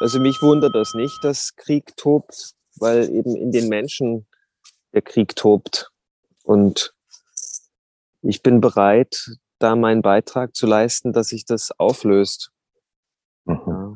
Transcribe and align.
Also 0.00 0.20
mich 0.20 0.42
wundert 0.42 0.74
das 0.74 0.94
nicht, 0.94 1.22
dass 1.22 1.56
Krieg 1.56 1.96
tobt, 1.96 2.54
weil 2.76 3.08
eben 3.10 3.36
in 3.36 3.52
den 3.52 3.68
Menschen 3.68 4.26
der 4.92 5.02
Krieg 5.02 5.36
tobt. 5.36 5.90
Und 6.42 6.94
ich 8.22 8.42
bin 8.42 8.60
bereit, 8.60 9.30
da 9.58 9.76
meinen 9.76 10.02
Beitrag 10.02 10.54
zu 10.54 10.66
leisten, 10.66 11.12
dass 11.12 11.28
sich 11.28 11.44
das 11.44 11.70
auflöst. 11.78 12.50
Mhm. 13.44 13.60
Ja. 13.66 13.92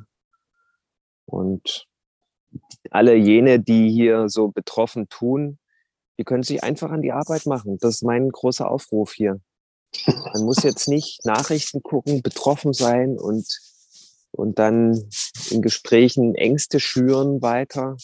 Und 1.27 1.87
alle 2.91 3.15
jene, 3.15 3.61
die 3.61 3.91
hier 3.91 4.29
so 4.29 4.49
betroffen 4.49 5.09
tun, 5.09 5.59
die 6.19 6.25
können 6.25 6.43
sich 6.43 6.65
einfach 6.65 6.91
an 6.91 7.03
die 7.03 7.13
Arbeit 7.13 7.47
machen. 7.47 7.79
Das 7.81 7.97
ist 7.97 8.03
mein 8.03 8.31
großer 8.31 8.71
Aufruf 8.71 9.13
hier. 9.13 9.41
Man 10.07 10.45
muss 10.45 10.63
jetzt 10.63 10.89
nicht 10.89 11.25
Nachrichten 11.25 11.83
gucken, 11.83 12.23
betroffen 12.23 12.73
sein 12.73 13.19
und, 13.19 13.47
und 14.31 14.59
dann 14.59 15.09
in 15.51 15.63
Gesprächen 15.63 16.35
Ängste 16.35 16.81
schüren 16.81 17.43
weiter, 17.43 17.97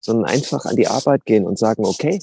sondern 0.00 0.26
einfach 0.26 0.64
an 0.64 0.76
die 0.76 0.88
Arbeit 0.88 1.24
gehen 1.24 1.46
und 1.46 1.58
sagen, 1.58 1.84
okay, 1.84 2.20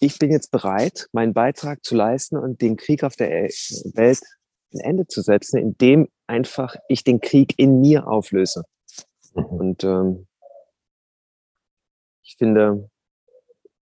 ich 0.00 0.18
bin 0.18 0.30
jetzt 0.30 0.50
bereit, 0.50 1.08
meinen 1.12 1.32
Beitrag 1.32 1.84
zu 1.84 1.94
leisten 1.94 2.36
und 2.36 2.60
den 2.60 2.76
Krieg 2.76 3.04
auf 3.04 3.16
der 3.16 3.28
Welt 3.28 4.20
ein 4.72 4.80
Ende 4.80 5.06
zu 5.06 5.22
setzen, 5.22 5.58
indem 5.58 6.08
einfach 6.26 6.76
ich 6.88 7.04
den 7.04 7.20
Krieg 7.20 7.54
in 7.56 7.80
mir 7.80 8.06
auflöse. 8.06 8.64
Mhm. 9.34 9.44
Und 9.44 9.84
ähm, 9.84 10.26
ich 12.22 12.36
finde, 12.36 12.90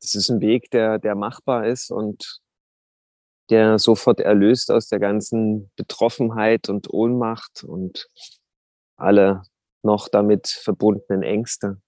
das 0.01 0.15
ist 0.15 0.31
ein 0.31 0.41
Weg, 0.41 0.71
der, 0.71 0.99
der 0.99 1.15
machbar 1.15 1.67
ist 1.67 1.91
und 1.91 2.41
der 3.51 3.79
sofort 3.79 4.21
erlöst 4.21 4.71
aus 4.71 4.89
der 4.89 4.99
ganzen 4.99 5.71
Betroffenheit 5.77 6.69
und 6.69 6.93
Ohnmacht 6.93 7.65
und 7.65 8.09
alle 8.97 9.43
noch 9.83 10.09
damit 10.09 10.49
verbundenen 10.49 11.23
Ängste. 11.23 11.81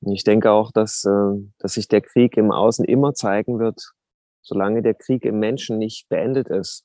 Und 0.00 0.12
ich 0.12 0.24
denke 0.24 0.50
auch, 0.50 0.70
dass, 0.70 1.04
äh, 1.04 1.50
dass 1.58 1.74
sich 1.74 1.88
der 1.88 2.00
Krieg 2.00 2.36
im 2.36 2.52
Außen 2.52 2.84
immer 2.84 3.14
zeigen 3.14 3.58
wird, 3.58 3.92
solange 4.42 4.82
der 4.82 4.94
Krieg 4.94 5.24
im 5.24 5.38
Menschen 5.38 5.78
nicht 5.78 6.08
beendet 6.08 6.48
ist. 6.48 6.84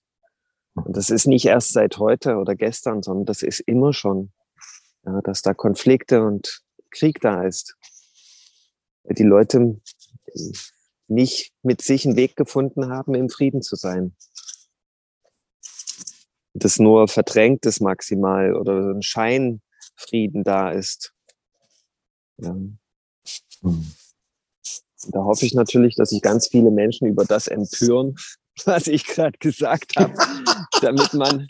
Und 0.76 0.98
das 0.98 1.10
ist 1.10 1.28
nicht 1.28 1.46
erst 1.46 1.74
seit 1.74 2.00
heute 2.00 2.38
oder 2.38 2.56
gestern, 2.56 3.04
sondern 3.04 3.26
das 3.26 3.44
ist 3.44 3.60
immer 3.60 3.94
schon, 3.94 4.34
ja, 5.06 5.22
dass 5.22 5.42
da 5.42 5.54
Konflikte 5.54 6.24
und 6.24 6.64
Krieg 6.90 7.22
da 7.22 7.44
ist. 7.44 7.76
Die 9.04 9.24
Leute 9.24 9.80
nicht 11.08 11.54
mit 11.62 11.82
sich 11.82 12.06
einen 12.06 12.16
Weg 12.16 12.36
gefunden 12.36 12.90
haben, 12.90 13.14
im 13.14 13.30
Frieden 13.30 13.62
zu 13.62 13.76
sein. 13.76 14.16
Das 16.54 16.78
nur 16.78 17.08
verdrängt 17.08 17.66
ist 17.66 17.82
maximal 17.82 18.56
oder 18.56 18.92
ein 18.92 19.02
Scheinfrieden 19.02 20.44
da 20.44 20.70
ist. 20.70 21.14
Ja. 22.38 22.56
Da 25.10 25.24
hoffe 25.24 25.46
ich 25.46 25.54
natürlich, 25.54 25.96
dass 25.96 26.10
sich 26.12 26.22
ganz 26.22 26.48
viele 26.48 26.72
Menschen 26.72 27.08
über 27.08 27.26
das 27.26 27.48
empören, 27.48 28.16
was 28.66 28.88
ich 28.88 29.06
gerade 29.06 29.38
gesagt 29.40 29.96
habe, 29.98 30.14
damit 30.82 31.14
man, 31.14 31.48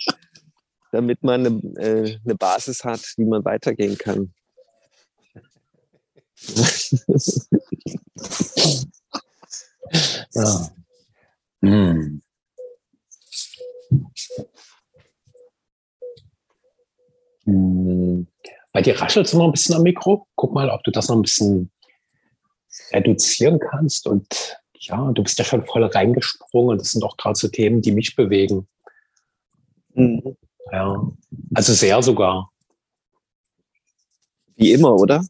damit 0.92 1.24
man 1.24 1.46
eine, 1.46 1.60
äh, 1.80 2.20
eine 2.24 2.36
Basis 2.36 2.84
hat, 2.84 3.02
wie 3.18 3.26
man 3.26 3.44
weitergehen 3.46 3.98
kann. 3.98 4.34
ja. 10.34 10.70
Hm. 11.62 12.22
Bei 17.46 18.82
dir 18.82 19.00
raschelt 19.00 19.28
es 19.28 19.34
noch 19.34 19.46
ein 19.46 19.52
bisschen 19.52 19.76
am 19.76 19.84
Mikro. 19.84 20.28
Guck 20.36 20.54
mal, 20.54 20.70
ob 20.70 20.84
du 20.84 20.92
das 20.92 21.10
noch 21.10 21.16
ein 21.16 21.22
bisschen 21.22 21.72
reduzieren 22.92 23.60
kannst. 23.60 24.08
Und 24.08 24.58
ja, 24.80 25.12
du 25.12 25.24
bist 25.24 25.38
ja 25.40 25.46
schon 25.46 25.66
voll 25.66 25.84
reingesprungen. 25.84 26.78
Das 26.78 26.92
sind 26.92 27.04
auch 27.04 27.18
gerade 27.18 27.36
so 27.36 27.48
Themen, 27.48 27.82
die 27.82 27.92
mich 27.92 28.16
bewegen. 28.16 28.68
Mhm. 29.94 30.38
Ja, 30.72 31.08
also 31.54 31.74
sehr 31.74 32.02
sogar. 32.02 32.52
Wie 34.56 34.72
immer, 34.72 34.96
oder? 34.96 35.26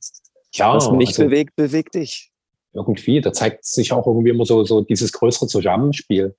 Ja. 0.54 0.76
Was 0.76 0.92
mich 0.92 1.10
also, 1.10 1.26
bewegt, 1.26 1.56
bewegt 1.56 1.96
dich. 1.96 2.32
Irgendwie, 2.74 3.22
da 3.22 3.34
zeigt 3.34 3.66
sich 3.66 3.92
auch 3.92 4.06
irgendwie 4.08 4.30
immer 4.30 4.46
so, 4.46 4.64
so 4.64 4.82
dieses 4.82 5.12
größere 5.12 5.48
Zusammenspiel. 5.48 6.36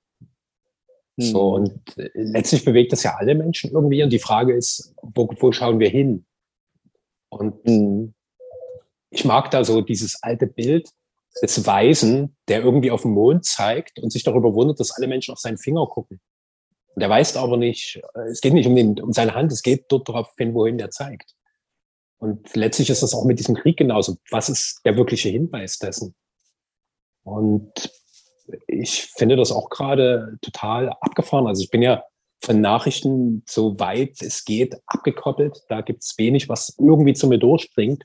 Mhm. 1.16 1.22
So, 1.22 1.54
und 1.54 1.80
letztlich 2.14 2.64
bewegt 2.64 2.92
das 2.92 3.02
ja 3.02 3.14
alle 3.16 3.34
Menschen 3.34 3.70
irgendwie. 3.70 4.02
Und 4.02 4.10
die 4.10 4.18
Frage 4.18 4.54
ist, 4.54 4.94
wo, 5.02 5.28
wo 5.38 5.52
schauen 5.52 5.78
wir 5.78 5.88
hin? 5.88 6.26
Und 7.28 7.64
mhm. 7.66 8.14
ich 9.10 9.24
mag 9.24 9.50
da 9.50 9.64
so 9.64 9.80
dieses 9.80 10.22
alte 10.22 10.46
Bild 10.46 10.88
des 11.42 11.66
Weisen, 11.66 12.36
der 12.48 12.62
irgendwie 12.62 12.90
auf 12.90 13.02
den 13.02 13.12
Mond 13.12 13.44
zeigt 13.44 13.98
und 13.98 14.10
sich 14.10 14.22
darüber 14.22 14.54
wundert, 14.54 14.78
dass 14.78 14.92
alle 14.92 15.08
Menschen 15.08 15.32
auf 15.32 15.40
seinen 15.40 15.58
Finger 15.58 15.86
gucken. 15.86 16.20
Und 16.94 17.00
der 17.00 17.10
weiß 17.10 17.36
aber 17.36 17.56
nicht, 17.56 18.00
es 18.30 18.40
geht 18.40 18.54
nicht 18.54 18.66
um, 18.66 18.76
den, 18.76 19.00
um 19.00 19.12
seine 19.12 19.34
Hand, 19.34 19.50
es 19.50 19.62
geht 19.62 19.86
dort 19.88 20.08
darauf 20.08 20.32
hin, 20.36 20.54
wohin 20.54 20.78
der 20.78 20.90
zeigt. 20.90 21.34
Und 22.18 22.54
letztlich 22.54 22.88
ist 22.88 23.02
das 23.02 23.14
auch 23.14 23.24
mit 23.24 23.40
diesem 23.40 23.56
Krieg 23.56 23.76
genauso. 23.76 24.16
Was 24.30 24.48
ist 24.48 24.80
der 24.84 24.96
wirkliche 24.96 25.28
Hinweis 25.28 25.78
dessen? 25.78 26.14
Und 27.24 27.72
ich 28.66 29.06
finde 29.16 29.36
das 29.36 29.52
auch 29.52 29.70
gerade 29.70 30.38
total 30.42 30.90
abgefahren. 31.00 31.46
Also 31.46 31.62
ich 31.62 31.70
bin 31.70 31.82
ja 31.82 32.04
von 32.40 32.60
Nachrichten 32.60 33.42
so 33.46 33.78
weit 33.80 34.20
es 34.20 34.44
geht 34.44 34.76
abgekoppelt. 34.86 35.62
Da 35.68 35.80
gibt 35.80 36.02
es 36.02 36.14
wenig, 36.18 36.48
was 36.48 36.76
irgendwie 36.78 37.14
zu 37.14 37.26
mir 37.26 37.38
durchdringt. 37.38 38.04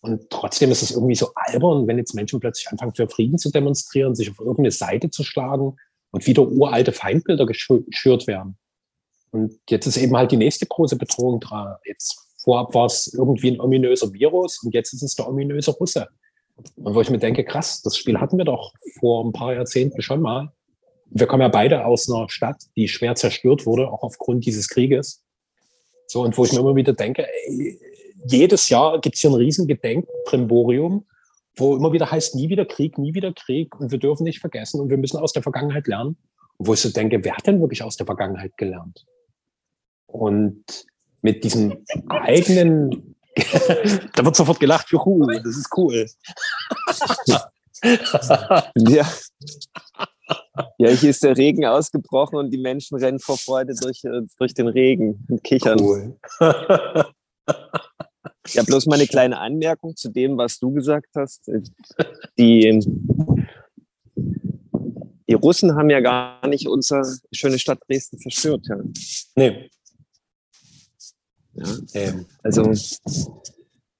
Und 0.00 0.28
trotzdem 0.30 0.72
ist 0.72 0.82
es 0.82 0.90
irgendwie 0.90 1.14
so 1.14 1.28
albern, 1.34 1.86
wenn 1.86 1.98
jetzt 1.98 2.14
Menschen 2.14 2.40
plötzlich 2.40 2.68
anfangen, 2.68 2.94
für 2.94 3.08
Frieden 3.08 3.38
zu 3.38 3.50
demonstrieren, 3.50 4.16
sich 4.16 4.30
auf 4.30 4.40
irgendeine 4.40 4.72
Seite 4.72 5.10
zu 5.10 5.22
schlagen 5.22 5.76
und 6.10 6.26
wieder 6.26 6.46
uralte 6.48 6.92
Feindbilder 6.92 7.46
geschürt 7.46 8.26
werden. 8.26 8.58
Und 9.30 9.60
jetzt 9.70 9.86
ist 9.86 9.96
eben 9.96 10.16
halt 10.16 10.32
die 10.32 10.36
nächste 10.36 10.66
große 10.66 10.96
Bedrohung 10.96 11.38
dran. 11.38 11.76
Jetzt 11.84 12.34
vorab 12.42 12.74
war 12.74 12.86
es 12.86 13.14
irgendwie 13.14 13.52
ein 13.52 13.60
ominöser 13.60 14.12
Virus 14.12 14.62
und 14.64 14.74
jetzt 14.74 14.92
ist 14.92 15.02
es 15.02 15.14
der 15.14 15.28
ominöse 15.28 15.70
Russe. 15.70 16.08
Und 16.56 16.94
wo 16.94 17.00
ich 17.00 17.10
mir 17.10 17.18
denke, 17.18 17.44
krass, 17.44 17.82
das 17.82 17.96
Spiel 17.96 18.20
hatten 18.20 18.38
wir 18.38 18.44
doch 18.44 18.72
vor 18.98 19.24
ein 19.24 19.32
paar 19.32 19.54
Jahrzehnten 19.54 20.02
schon 20.02 20.20
mal. 20.20 20.52
Wir 21.06 21.26
kommen 21.26 21.42
ja 21.42 21.48
beide 21.48 21.84
aus 21.84 22.10
einer 22.10 22.28
Stadt, 22.28 22.62
die 22.76 22.88
schwer 22.88 23.14
zerstört 23.14 23.66
wurde, 23.66 23.90
auch 23.90 24.02
aufgrund 24.02 24.46
dieses 24.46 24.68
Krieges. 24.68 25.22
So, 26.06 26.22
und 26.22 26.36
wo 26.36 26.44
ich 26.44 26.52
mir 26.52 26.60
immer 26.60 26.76
wieder 26.76 26.92
denke, 26.92 27.26
ey, 27.26 27.78
jedes 28.26 28.68
Jahr 28.68 29.00
gibt 29.00 29.16
es 29.16 29.20
hier 29.20 29.30
ein 29.30 29.34
riesen 29.34 29.66
Gedenkprimborium, 29.66 31.06
wo 31.56 31.76
immer 31.76 31.92
wieder 31.92 32.10
heißt, 32.10 32.34
nie 32.34 32.48
wieder 32.48 32.64
Krieg, 32.64 32.98
nie 32.98 33.14
wieder 33.14 33.32
Krieg 33.32 33.78
und 33.78 33.90
wir 33.90 33.98
dürfen 33.98 34.24
nicht 34.24 34.40
vergessen 34.40 34.80
und 34.80 34.90
wir 34.90 34.96
müssen 34.96 35.18
aus 35.18 35.32
der 35.32 35.42
Vergangenheit 35.42 35.86
lernen. 35.86 36.16
Und 36.56 36.66
wo 36.66 36.74
ich 36.74 36.80
so 36.80 36.90
denke, 36.90 37.22
wer 37.24 37.36
hat 37.36 37.46
denn 37.46 37.60
wirklich 37.60 37.82
aus 37.82 37.96
der 37.96 38.06
Vergangenheit 38.06 38.56
gelernt? 38.56 39.04
Und 40.06 40.64
mit 41.22 41.44
diesem 41.44 41.84
eigenen, 42.08 43.16
da 44.14 44.24
wird 44.24 44.36
sofort 44.36 44.60
gelacht, 44.60 44.90
juhu, 44.90 45.26
das 45.26 45.56
ist 45.56 45.68
cool. 45.76 46.06
ja. 48.76 49.08
Ja, 50.78 50.88
hier 50.88 51.10
ist 51.10 51.22
der 51.24 51.36
Regen 51.36 51.64
ausgebrochen 51.64 52.38
und 52.38 52.50
die 52.50 52.58
Menschen 52.58 52.98
rennen 52.98 53.18
vor 53.18 53.38
Freude 53.38 53.74
durch, 53.74 54.04
äh, 54.04 54.22
durch 54.38 54.54
den 54.54 54.68
Regen 54.68 55.24
und 55.28 55.42
kichern. 55.42 55.80
Cool. 55.80 56.16
Ja, 58.48 58.62
bloß 58.64 58.86
mal 58.86 58.96
eine 58.96 59.06
kleine 59.06 59.38
Anmerkung 59.38 59.96
zu 59.96 60.10
dem, 60.10 60.36
was 60.36 60.58
du 60.58 60.72
gesagt 60.72 61.08
hast. 61.14 61.48
Die, 62.38 62.80
die 65.28 65.34
Russen 65.34 65.76
haben 65.76 65.90
ja 65.90 66.00
gar 66.00 66.46
nicht 66.48 66.66
unsere 66.68 67.02
schöne 67.32 67.58
Stadt 67.58 67.78
Dresden 67.88 68.18
zerstört. 68.18 68.66
Ja. 68.68 68.76
Nee. 69.36 69.70
Ja, 71.54 71.66
ähm, 71.94 72.26
also 72.42 72.70
es 72.70 73.00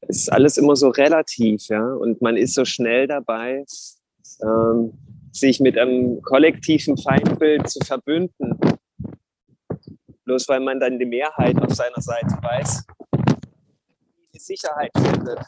ist 0.08 0.32
alles 0.32 0.56
immer 0.56 0.76
so 0.76 0.88
relativ, 0.88 1.68
ja, 1.68 1.92
und 1.94 2.22
man 2.22 2.36
ist 2.36 2.54
so 2.54 2.64
schnell 2.64 3.06
dabei, 3.06 3.64
ähm, 4.42 4.92
sich 5.32 5.60
mit 5.60 5.78
einem 5.78 6.20
kollektiven 6.22 6.96
Feindbild 6.96 7.68
zu 7.68 7.80
verbünden. 7.84 8.58
Bloß 10.24 10.48
weil 10.48 10.60
man 10.60 10.80
dann 10.80 10.98
die 10.98 11.06
Mehrheit 11.06 11.56
auf 11.60 11.74
seiner 11.74 12.00
Seite 12.00 12.38
weiß, 12.42 12.84
Sicherheit 14.42 14.90
findet. 14.96 15.38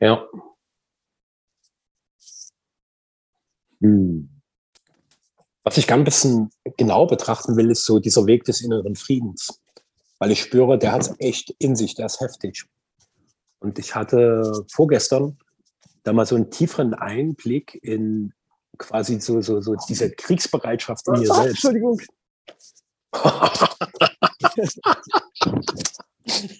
Ja. 0.00 0.26
Hm. 3.80 4.29
Was 5.62 5.76
ich 5.76 5.86
ganz 5.86 6.00
ein 6.00 6.04
bisschen 6.04 6.50
genau 6.76 7.06
betrachten 7.06 7.56
will, 7.56 7.70
ist 7.70 7.84
so 7.84 7.98
dieser 7.98 8.26
Weg 8.26 8.44
des 8.44 8.62
inneren 8.62 8.96
Friedens. 8.96 9.60
Weil 10.18 10.30
ich 10.30 10.40
spüre, 10.40 10.78
der 10.78 10.92
hat 10.92 11.02
es 11.02 11.14
echt 11.18 11.54
in 11.58 11.76
sich, 11.76 11.94
der 11.94 12.06
ist 12.06 12.20
heftig. 12.20 12.64
Und 13.58 13.78
ich 13.78 13.94
hatte 13.94 14.64
vorgestern 14.70 15.38
da 16.02 16.12
mal 16.12 16.26
so 16.26 16.34
einen 16.34 16.50
tieferen 16.50 16.94
Einblick 16.94 17.78
in 17.82 18.32
quasi 18.78 19.20
so, 19.20 19.42
so, 19.42 19.60
so 19.60 19.76
diese 19.88 20.10
Kriegsbereitschaft 20.10 21.06
in 21.08 21.20
mir 21.20 21.26
selbst. 21.34 21.64
Entschuldigung. 21.64 22.00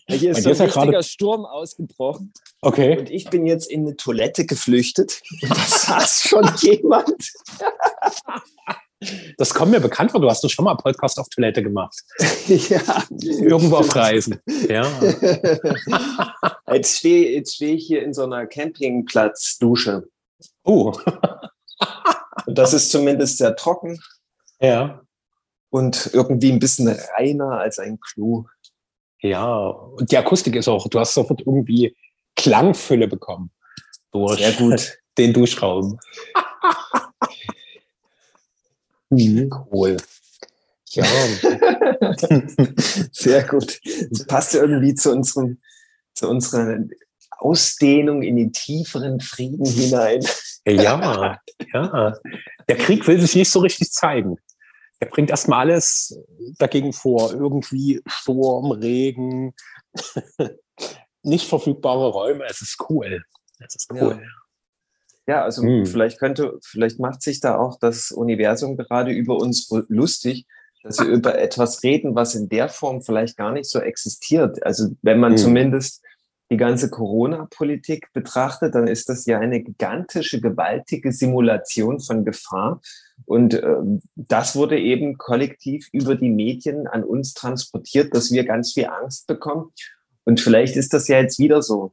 Hier 0.08 0.32
ist 0.32 0.42
so 0.42 0.50
ein 0.50 0.56
richtiger 0.56 1.02
Sturm 1.02 1.46
ausgebrochen. 1.46 2.32
Okay. 2.60 2.98
Und 2.98 3.10
ich 3.10 3.30
bin 3.30 3.46
jetzt 3.46 3.70
in 3.70 3.86
eine 3.86 3.96
Toilette 3.96 4.44
geflüchtet. 4.44 5.22
Da 5.42 5.54
saß 5.54 6.22
schon 6.22 6.50
jemand. 6.58 7.32
Das 9.38 9.54
kommt 9.54 9.70
mir 9.70 9.80
bekannt 9.80 10.10
vor. 10.10 10.20
Du 10.20 10.28
hast 10.28 10.44
doch 10.44 10.50
schon 10.50 10.66
mal 10.66 10.74
Podcast 10.74 11.18
auf 11.18 11.28
Toilette 11.28 11.62
gemacht. 11.62 11.96
ja. 12.46 12.80
Irgendwo 13.10 13.76
auf 13.76 13.96
Reisen. 13.96 14.40
Ja. 14.68 14.86
Jetzt 16.72 16.98
stehe 16.98 17.32
jetzt 17.32 17.56
steh 17.56 17.74
ich 17.74 17.86
hier 17.86 18.02
in 18.02 18.14
so 18.14 18.22
einer 18.22 18.46
Campingplatzdusche. 18.46 20.08
Oh. 20.64 20.92
Das 22.46 22.72
ist 22.72 22.90
zumindest 22.90 23.38
sehr 23.38 23.54
trocken. 23.54 24.00
Ja. 24.60 25.02
Und 25.68 26.10
irgendwie 26.12 26.50
ein 26.50 26.58
bisschen 26.58 26.88
reiner 26.88 27.58
als 27.58 27.78
ein 27.78 28.00
Klo. 28.00 28.46
Ja, 29.20 29.66
und 29.68 30.10
die 30.10 30.16
Akustik 30.16 30.56
ist 30.56 30.66
auch, 30.66 30.88
du 30.88 30.98
hast 30.98 31.14
sofort 31.14 31.40
irgendwie 31.40 31.94
Klangfülle 32.36 33.06
bekommen. 33.06 33.50
Durch 34.10 34.40
Sehr 34.40 34.52
gut. 34.52 34.98
Den 35.16 35.32
Duschraum. 35.32 36.00
Mhm. 39.10 39.50
Cool. 39.70 39.96
Ja. 40.90 41.04
Sehr 43.12 43.44
gut. 43.44 43.80
Das 44.10 44.26
passt 44.26 44.54
irgendwie 44.54 44.94
zu 44.94 45.12
unserem, 45.12 45.60
zu 46.14 46.28
unserer 46.28 46.78
Ausdehnung 47.38 48.22
in 48.22 48.36
den 48.36 48.52
tieferen 48.52 49.20
Frieden 49.20 49.64
hinein. 49.64 50.20
Ja, 50.66 51.38
ja. 51.72 52.14
Der 52.68 52.76
Krieg 52.76 53.06
will 53.06 53.20
sich 53.20 53.34
nicht 53.34 53.50
so 53.50 53.60
richtig 53.60 53.92
zeigen. 53.92 54.36
Er 54.98 55.08
bringt 55.08 55.30
erstmal 55.30 55.60
alles 55.60 56.18
dagegen 56.58 56.92
vor. 56.92 57.32
Irgendwie 57.32 58.02
Sturm, 58.06 58.72
Regen, 58.72 59.54
nicht 61.22 61.46
verfügbare 61.46 62.08
Räume. 62.08 62.44
Es 62.44 62.60
ist 62.60 62.76
cool. 62.90 63.22
Es 63.58 63.76
ist 63.76 63.90
cool. 63.92 64.20
Ja. 64.20 64.39
Ja 65.26 65.42
also 65.42 65.62
hm. 65.62 65.86
vielleicht 65.86 66.18
könnte, 66.18 66.58
vielleicht 66.62 66.98
macht 66.98 67.22
sich 67.22 67.40
da 67.40 67.56
auch 67.56 67.78
das 67.78 68.10
Universum 68.10 68.76
gerade 68.76 69.12
über 69.12 69.36
uns 69.36 69.68
lustig, 69.88 70.46
dass 70.82 70.98
wir 70.98 71.06
über 71.06 71.38
etwas 71.38 71.82
reden, 71.82 72.14
was 72.14 72.34
in 72.34 72.48
der 72.48 72.68
Form 72.68 73.02
vielleicht 73.02 73.36
gar 73.36 73.52
nicht 73.52 73.68
so 73.68 73.80
existiert. 73.80 74.64
Also 74.64 74.88
wenn 75.02 75.20
man 75.20 75.32
hm. 75.32 75.38
zumindest 75.38 76.02
die 76.50 76.56
ganze 76.56 76.90
Corona-Politik 76.90 78.12
betrachtet, 78.12 78.74
dann 78.74 78.88
ist 78.88 79.08
das 79.08 79.24
ja 79.26 79.38
eine 79.38 79.62
gigantische, 79.62 80.40
gewaltige 80.40 81.12
Simulation 81.12 82.00
von 82.00 82.24
Gefahr. 82.24 82.80
Und 83.24 83.54
äh, 83.54 83.76
das 84.16 84.56
wurde 84.56 84.78
eben 84.78 85.16
kollektiv 85.16 85.88
über 85.92 86.16
die 86.16 86.30
Medien 86.30 86.88
an 86.88 87.04
uns 87.04 87.34
transportiert, 87.34 88.14
dass 88.14 88.32
wir 88.32 88.44
ganz 88.44 88.72
viel 88.72 88.86
Angst 88.86 89.28
bekommen. 89.28 89.70
Und 90.24 90.40
vielleicht 90.40 90.76
ist 90.76 90.92
das 90.92 91.06
ja 91.06 91.20
jetzt 91.20 91.38
wieder 91.38 91.62
so, 91.62 91.92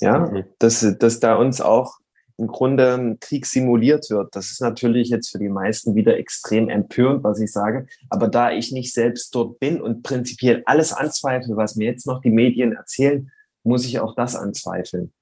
ja, 0.00 0.18
mhm. 0.18 0.44
dass, 0.58 0.86
dass 0.98 1.20
da 1.20 1.36
uns 1.36 1.62
auch 1.62 1.96
im 2.36 2.48
Grunde 2.48 3.16
Krieg 3.20 3.46
simuliert 3.46 4.10
wird. 4.10 4.34
Das 4.34 4.50
ist 4.50 4.60
natürlich 4.60 5.08
jetzt 5.08 5.30
für 5.30 5.38
die 5.38 5.48
meisten 5.48 5.94
wieder 5.94 6.16
extrem 6.16 6.68
empörend, 6.68 7.22
was 7.22 7.40
ich 7.40 7.52
sage. 7.52 7.86
Aber 8.10 8.28
da 8.28 8.50
ich 8.50 8.72
nicht 8.72 8.92
selbst 8.92 9.34
dort 9.34 9.60
bin 9.60 9.80
und 9.80 10.02
prinzipiell 10.02 10.62
alles 10.66 10.92
anzweifle, 10.92 11.56
was 11.56 11.76
mir 11.76 11.86
jetzt 11.86 12.06
noch 12.06 12.20
die 12.20 12.30
Medien 12.30 12.72
erzählen, 12.72 13.30
muss 13.62 13.86
ich 13.86 14.00
auch 14.00 14.14
das 14.14 14.34
anzweifeln. 14.34 15.12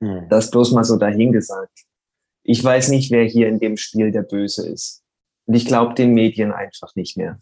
Hm. 0.00 0.26
Das 0.30 0.50
bloß 0.50 0.72
mal 0.72 0.84
so 0.84 0.96
dahingesagt. 0.96 1.84
Ich 2.42 2.62
weiß 2.62 2.88
nicht, 2.88 3.10
wer 3.10 3.24
hier 3.24 3.48
in 3.48 3.58
dem 3.58 3.76
Spiel 3.76 4.10
der 4.10 4.22
Böse 4.22 4.68
ist. 4.68 5.02
Und 5.46 5.54
ich 5.54 5.66
glaube 5.66 5.94
den 5.94 6.14
Medien 6.14 6.52
einfach 6.52 6.94
nicht 6.94 7.16
mehr. 7.16 7.38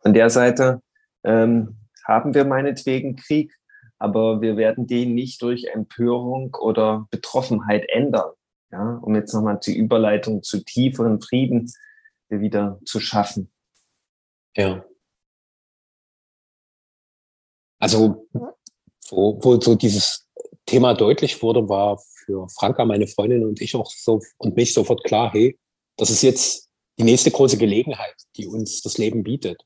Von 0.00 0.14
der 0.14 0.30
Seite 0.30 0.80
ähm, 1.24 1.76
haben 2.06 2.34
wir 2.34 2.44
meinetwegen 2.44 3.16
Krieg, 3.16 3.54
aber 3.98 4.40
wir 4.40 4.56
werden 4.56 4.86
den 4.86 5.14
nicht 5.14 5.42
durch 5.42 5.66
Empörung 5.66 6.56
oder 6.60 7.06
Betroffenheit 7.10 7.84
ändern. 7.88 8.32
Ja, 8.72 8.98
um 9.02 9.14
jetzt 9.14 9.34
nochmal 9.34 9.60
die 9.64 9.76
Überleitung 9.76 10.42
zu 10.42 10.64
tieferen 10.64 11.20
Frieden 11.20 11.70
wieder 12.30 12.80
zu 12.86 12.98
schaffen. 13.00 13.52
Ja. 14.56 14.84
Also 17.78 18.26
wo, 19.10 19.38
wo 19.42 19.60
so 19.60 19.74
dieses 19.74 20.26
Thema 20.64 20.94
deutlich 20.94 21.42
wurde, 21.42 21.68
war 21.68 21.98
für 21.98 22.48
Franka, 22.48 22.84
meine 22.84 23.06
Freundin 23.06 23.44
und 23.44 23.60
ich 23.60 23.74
auch 23.74 23.90
so 23.90 24.20
und 24.38 24.56
mich 24.56 24.72
sofort 24.72 25.04
klar, 25.04 25.32
hey, 25.32 25.58
das 25.96 26.10
ist 26.10 26.22
jetzt 26.22 26.70
die 26.98 27.04
nächste 27.04 27.30
große 27.30 27.58
Gelegenheit, 27.58 28.14
die 28.36 28.46
uns 28.46 28.80
das 28.80 28.96
Leben 28.96 29.22
bietet. 29.22 29.62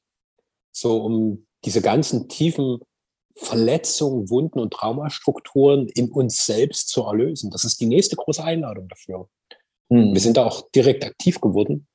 So, 0.72 1.02
um 1.02 1.46
diese 1.64 1.82
ganzen 1.82 2.28
tiefen 2.28 2.80
Verletzungen, 3.36 4.30
Wunden 4.30 4.58
und 4.58 4.72
Traumastrukturen 4.72 5.88
in 5.88 6.10
uns 6.10 6.46
selbst 6.46 6.88
zu 6.88 7.02
erlösen. 7.02 7.50
Das 7.50 7.64
ist 7.64 7.80
die 7.80 7.86
nächste 7.86 8.16
große 8.16 8.42
Einladung 8.42 8.88
dafür. 8.88 9.28
Hm. 9.90 10.14
Wir 10.14 10.20
sind 10.20 10.36
da 10.36 10.46
auch 10.46 10.70
direkt 10.70 11.04
aktiv 11.04 11.40
geworden. 11.40 11.86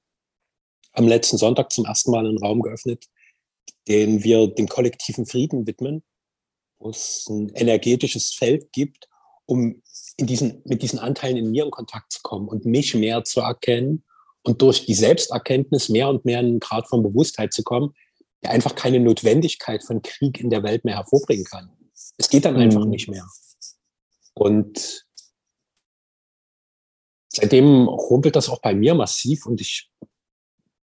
Am 0.94 1.08
letzten 1.08 1.38
Sonntag 1.38 1.72
zum 1.72 1.86
ersten 1.86 2.12
Mal 2.12 2.28
einen 2.28 2.38
Raum 2.38 2.62
geöffnet, 2.62 3.06
den 3.88 4.24
wir 4.24 4.48
dem 4.48 4.68
kollektiven 4.68 5.26
Frieden 5.26 5.66
widmen 5.66 6.04
wo 6.82 6.90
es 6.90 7.28
ein 7.30 7.50
energetisches 7.50 8.34
Feld 8.34 8.72
gibt, 8.72 9.08
um 9.46 9.82
in 10.18 10.28
diesen, 10.28 10.62
mit 10.66 10.82
diesen 10.82 11.00
Anteilen 11.00 11.38
in 11.38 11.52
mir 11.52 11.66
in 11.66 11.72
Kontakt 11.72 12.12
zu 12.12 12.20
kommen 12.22 12.48
und 12.48 12.66
mich 12.66 12.94
mehr 12.96 13.24
zu 13.24 13.42
erkennen 13.42 14.04
und 14.44 14.62
durch 14.62 14.86
die 14.86 14.94
Selbsterkenntnis 14.94 15.90
mehr 15.90 16.10
und 16.10 16.26
mehr 16.26 16.40
in 16.40 16.48
einen 16.48 16.60
Grad 16.60 16.88
von 16.88 17.04
Bewusstheit 17.04 17.54
zu 17.54 17.64
kommen, 17.64 17.94
der 18.44 18.52
einfach 18.52 18.76
keine 18.76 19.00
Notwendigkeit 19.00 19.84
von 19.84 20.02
Krieg 20.02 20.40
in 20.40 20.50
der 20.50 20.64
Welt 20.64 20.86
mehr 20.86 20.96
hervorbringen 20.96 21.46
kann. 21.46 21.72
Es 22.18 22.30
geht 22.30 22.46
dann 22.46 22.56
mhm. 22.56 22.62
einfach 22.62 22.86
nicht 22.86 23.08
mehr. 23.08 23.28
Und 24.34 25.06
seitdem 27.30 27.88
rumpelt 27.88 28.36
das 28.36 28.50
auch 28.50 28.62
bei 28.62 28.74
mir 28.74 28.96
massiv 28.96 29.46
und 29.46 29.62
ich, 29.62 29.92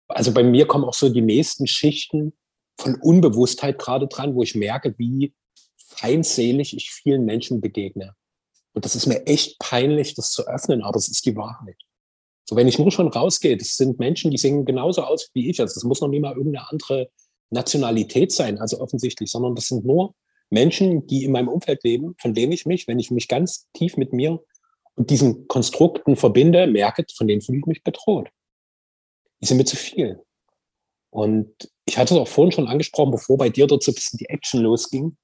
also 0.08 0.32
bei 0.32 0.43
mir 0.43 0.67
kommen 0.67 0.85
auch 0.85 0.94
so 0.94 1.08
die 1.08 1.23
nächsten 1.23 1.67
Schichten 1.67 2.32
von 2.79 2.97
Unbewusstheit 2.97 3.79
gerade 3.79 4.06
dran, 4.06 4.35
wo 4.35 4.43
ich 4.43 4.55
merke, 4.55 4.99
wie 4.99 5.35
feindselig 5.76 6.76
ich 6.76 6.91
vielen 6.91 7.25
Menschen 7.25 7.61
begegne. 7.61 8.14
Und 8.73 8.85
das 8.85 8.94
ist 8.94 9.06
mir 9.06 9.26
echt 9.26 9.58
peinlich, 9.58 10.14
das 10.14 10.31
zu 10.31 10.47
öffnen, 10.47 10.82
aber 10.82 10.97
es 10.97 11.08
ist 11.08 11.26
die 11.26 11.37
Wahrheit. 11.37 11.76
So, 12.49 12.56
wenn 12.56 12.69
ich 12.69 12.79
nur 12.79 12.91
schon 12.91 13.08
rausgehe, 13.08 13.56
das 13.56 13.76
sind 13.76 13.99
Menschen, 13.99 14.31
die 14.31 14.38
sehen 14.38 14.64
genauso 14.64 15.02
aus 15.02 15.31
wie 15.35 15.50
ich. 15.50 15.61
Also 15.61 15.75
das 15.75 15.85
muss 15.85 16.00
noch 16.00 16.08
nie 16.08 16.20
mal 16.20 16.37
irgendeine 16.37 16.69
andere 16.69 17.11
Nationalität 17.50 18.32
sein, 18.32 18.58
also 18.58 18.81
offensichtlich, 18.81 19.31
sondern 19.31 19.54
das 19.54 19.69
sind 19.69 19.85
nur 19.85 20.14
Menschen, 20.50 21.07
die 21.07 21.25
in 21.25 21.33
meinem 21.33 21.49
Umfeld 21.49 21.85
leben, 21.85 22.14
von 22.19 22.35
denen 22.35 22.52
ich 22.52 22.66
mich, 22.66 22.88
wenn 22.88 22.99
ich 22.99 23.11
mich 23.11 23.28
ganz 23.28 23.69
tief 23.73 23.97
mit 23.97 24.12
mir 24.12 24.42
und 24.95 25.11
diesen 25.11 25.47
Konstrukten 25.49 26.16
verbinde, 26.16 26.66
merke, 26.66 27.04
von 27.14 27.28
denen 27.28 27.40
fühle 27.40 27.59
ich 27.59 27.66
mich 27.66 27.83
bedroht. 27.85 28.28
Die 29.40 29.47
sind 29.47 29.57
mir 29.57 29.64
zu 29.64 29.76
viel. 29.76 30.21
Und 31.11 31.71
ich 31.87 31.99
hatte 31.99 32.14
es 32.14 32.21
auch 32.21 32.28
vorhin 32.28 32.52
schon 32.52 32.69
angesprochen, 32.69 33.11
bevor 33.11 33.38
bei 33.38 33.49
dir 33.49 33.66
dort 33.66 33.83
so 33.83 33.92
ein 33.92 33.95
bisschen 33.95 34.19
die 34.19 34.28
Action 34.28 34.61
losging 34.61 35.16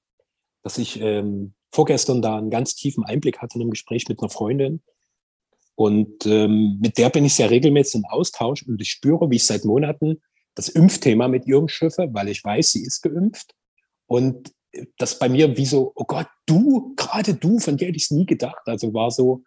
dass 0.67 0.77
ich 0.77 0.99
ähm, 0.99 1.53
vorgestern 1.71 2.21
da 2.21 2.37
einen 2.37 2.49
ganz 2.49 2.75
tiefen 2.75 3.05
Einblick 3.05 3.39
hatte 3.39 3.55
in 3.55 3.61
einem 3.61 3.71
Gespräch 3.71 4.09
mit 4.09 4.19
einer 4.19 4.29
Freundin. 4.29 4.81
Und 5.75 6.25
ähm, 6.25 6.79
mit 6.81 6.97
der 6.97 7.09
bin 7.09 7.23
ich 7.23 7.35
sehr 7.35 7.49
regelmäßig 7.49 8.01
in 8.01 8.05
Austausch 8.05 8.63
und 8.63 8.81
ich 8.81 8.89
spüre, 8.89 9.29
wie 9.29 9.37
ich 9.37 9.45
seit 9.45 9.63
Monaten 9.63 10.21
das 10.57 10.69
Impfthema 10.69 11.27
mit 11.27 11.45
ihr 11.45 11.59
umschiffe, 11.59 12.09
weil 12.11 12.29
ich 12.29 12.43
weiß, 12.43 12.71
sie 12.71 12.83
ist 12.83 13.01
geimpft. 13.03 13.53
Und 14.07 14.51
das 14.97 15.19
bei 15.19 15.29
mir 15.29 15.55
wie 15.55 15.67
so, 15.67 15.91
oh 15.95 16.05
Gott, 16.05 16.27
du, 16.47 16.95
gerade 16.95 17.35
du, 17.35 17.59
von 17.59 17.77
dir 17.77 17.87
hätte 17.87 17.97
ich 17.97 18.05
es 18.05 18.11
nie 18.11 18.25
gedacht. 18.25 18.63
Also 18.65 18.91
war 18.93 19.11
so, 19.11 19.43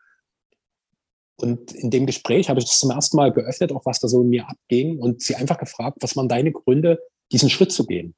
und 1.37 1.73
in 1.73 1.91
dem 1.91 2.07
Gespräch 2.07 2.49
habe 2.49 2.61
ich 2.61 2.67
das 2.67 2.79
zum 2.79 2.93
ersten 2.93 3.17
Mal 3.17 3.33
geöffnet, 3.33 3.73
auch 3.73 3.85
was 3.85 3.99
da 3.99 4.07
so 4.07 4.23
in 4.23 4.29
mir 4.29 4.49
abging 4.49 5.01
und 5.01 5.21
sie 5.21 5.35
einfach 5.35 5.59
gefragt, 5.59 5.99
was 6.01 6.15
waren 6.15 6.29
deine 6.29 6.53
Gründe, 6.53 7.01
diesen 7.33 7.51
Schritt 7.51 7.73
zu 7.73 7.87
gehen? 7.87 8.15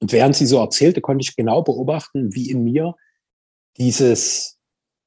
Und 0.00 0.10
während 0.10 0.34
sie 0.34 0.46
so 0.46 0.58
erzählte, 0.58 1.00
konnte 1.00 1.22
ich 1.22 1.36
genau 1.36 1.62
beobachten, 1.62 2.34
wie 2.34 2.50
in 2.50 2.64
mir 2.64 2.96
dieses 3.76 4.58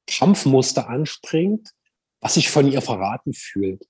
Kampfmuster 0.06 0.88
anspringt, 0.88 1.72
was 2.20 2.34
sich 2.34 2.48
von 2.48 2.70
ihr 2.72 2.80
verraten 2.80 3.34
fühlt. 3.34 3.84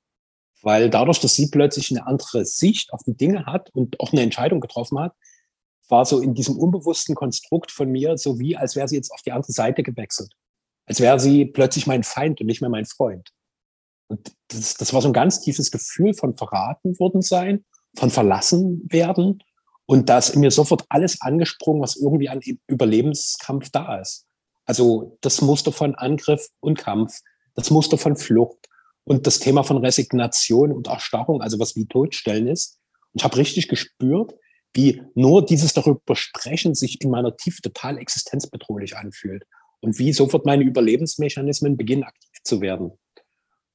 Weil 0.62 0.90
dadurch, 0.90 1.20
dass 1.20 1.34
sie 1.34 1.48
plötzlich 1.50 1.90
eine 1.90 2.06
andere 2.06 2.44
Sicht 2.44 2.92
auf 2.92 3.02
die 3.04 3.16
Dinge 3.16 3.46
hat 3.46 3.70
und 3.74 4.00
auch 4.00 4.12
eine 4.12 4.22
Entscheidung 4.22 4.60
getroffen 4.60 4.98
hat, 4.98 5.14
war 5.88 6.04
so 6.04 6.20
in 6.20 6.34
diesem 6.34 6.58
unbewussten 6.58 7.14
Konstrukt 7.14 7.70
von 7.70 7.90
mir 7.90 8.18
so 8.18 8.38
wie, 8.38 8.56
als 8.56 8.76
wäre 8.76 8.88
sie 8.88 8.96
jetzt 8.96 9.12
auf 9.12 9.22
die 9.22 9.32
andere 9.32 9.52
Seite 9.52 9.82
gewechselt. 9.82 10.32
Als 10.86 11.00
wäre 11.00 11.20
sie 11.20 11.44
plötzlich 11.44 11.86
mein 11.86 12.02
Feind 12.02 12.40
und 12.40 12.46
nicht 12.46 12.60
mehr 12.60 12.70
mein 12.70 12.84
Freund. 12.84 13.30
Und 14.08 14.32
das, 14.48 14.74
das 14.74 14.92
war 14.92 15.00
so 15.00 15.08
ein 15.08 15.14
ganz 15.14 15.40
tiefes 15.40 15.70
Gefühl 15.70 16.14
von 16.14 16.36
verraten 16.36 16.98
worden 16.98 17.22
sein, 17.22 17.64
von 17.94 18.10
verlassen 18.10 18.82
werden 18.90 19.42
und 19.90 20.10
da 20.10 20.18
ist 20.18 20.36
mir 20.36 20.50
sofort 20.50 20.84
alles 20.90 21.22
angesprungen, 21.22 21.80
was 21.80 21.96
irgendwie 21.96 22.28
an 22.28 22.42
Überlebenskampf 22.66 23.70
da 23.70 23.98
ist. 23.98 24.26
Also 24.66 25.16
das 25.22 25.40
Muster 25.40 25.72
von 25.72 25.94
Angriff 25.94 26.48
und 26.60 26.76
Kampf, 26.76 27.20
das 27.54 27.70
Muster 27.70 27.96
von 27.96 28.14
Flucht 28.14 28.67
und 29.08 29.26
das 29.26 29.38
Thema 29.38 29.62
von 29.62 29.78
Resignation 29.78 30.70
und 30.70 30.86
Erstarrung, 30.86 31.40
also 31.40 31.58
was 31.58 31.76
wie 31.76 31.86
Todstellen 31.86 32.46
ist. 32.46 32.78
Und 33.12 33.20
ich 33.20 33.24
habe 33.24 33.38
richtig 33.38 33.68
gespürt, 33.68 34.34
wie 34.74 35.02
nur 35.14 35.44
dieses 35.44 35.72
darüber 35.72 36.14
sprechen 36.14 36.74
sich 36.74 37.00
in 37.00 37.10
meiner 37.10 37.34
Tiefe 37.34 37.62
total 37.62 37.96
existenzbedrohlich 37.96 38.96
anfühlt 38.98 39.44
und 39.80 39.98
wie 39.98 40.12
sofort 40.12 40.44
meine 40.44 40.62
Überlebensmechanismen 40.62 41.78
beginnen 41.78 42.04
aktiv 42.04 42.30
zu 42.44 42.60
werden. 42.60 42.92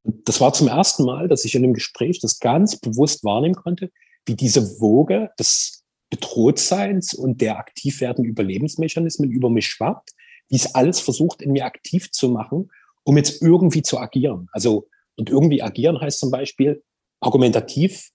Und 0.04 0.30
das 0.30 0.40
war 0.40 0.54
zum 0.54 0.68
ersten 0.68 1.04
Mal, 1.04 1.28
dass 1.28 1.46
ich 1.46 1.56
in 1.56 1.64
einem 1.64 1.74
Gespräch 1.74 2.20
das 2.20 2.38
ganz 2.38 2.80
bewusst 2.80 3.24
wahrnehmen 3.24 3.56
konnte, 3.56 3.90
wie 4.28 4.36
diese 4.36 4.80
Woge 4.80 5.32
des 5.40 5.84
Bedrohtseins 6.12 7.16
und 7.16 7.42
der 7.42 7.58
aktiv 7.58 8.02
werdenden 8.02 8.32
Überlebensmechanismen 8.32 9.32
über 9.32 9.50
mich 9.50 9.66
schwappt, 9.66 10.12
wie 10.50 10.58
es 10.58 10.76
alles 10.76 11.00
versucht, 11.00 11.42
in 11.42 11.54
mir 11.54 11.66
aktiv 11.66 12.12
zu 12.12 12.30
machen, 12.30 12.70
um 13.04 13.18
jetzt 13.18 13.42
irgendwie 13.42 13.82
zu 13.82 13.98
agieren. 13.98 14.48
Also, 14.52 14.90
und 15.18 15.30
irgendwie 15.30 15.62
agieren 15.62 16.00
heißt 16.00 16.20
zum 16.20 16.32
Beispiel, 16.32 16.84
argumentativ 17.20 18.10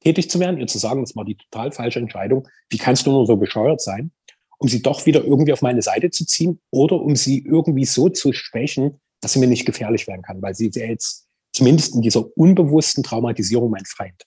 tätig 0.00 0.30
zu 0.30 0.40
werden, 0.40 0.58
ihr 0.58 0.66
zu 0.66 0.78
sagen, 0.78 1.02
das 1.02 1.14
war 1.16 1.24
die 1.24 1.36
total 1.36 1.72
falsche 1.72 1.98
Entscheidung, 1.98 2.48
wie 2.68 2.78
kannst 2.78 3.06
du 3.06 3.10
nur 3.10 3.26
so 3.26 3.36
bescheuert 3.36 3.80
sein, 3.80 4.12
um 4.58 4.68
sie 4.68 4.82
doch 4.82 5.06
wieder 5.06 5.24
irgendwie 5.24 5.52
auf 5.52 5.62
meine 5.62 5.82
Seite 5.82 6.10
zu 6.10 6.26
ziehen 6.26 6.60
oder 6.70 7.00
um 7.00 7.16
sie 7.16 7.44
irgendwie 7.44 7.84
so 7.84 8.08
zu 8.08 8.32
schwächen, 8.32 9.00
dass 9.20 9.32
sie 9.32 9.38
mir 9.38 9.46
nicht 9.46 9.66
gefährlich 9.66 10.06
werden 10.06 10.22
kann, 10.22 10.40
weil 10.42 10.54
sie 10.54 10.70
ja 10.72 10.86
jetzt 10.86 11.26
zumindest 11.52 11.94
in 11.94 12.02
dieser 12.02 12.36
unbewussten 12.36 13.02
Traumatisierung 13.02 13.70
mein 13.70 13.84
Feind. 13.84 14.24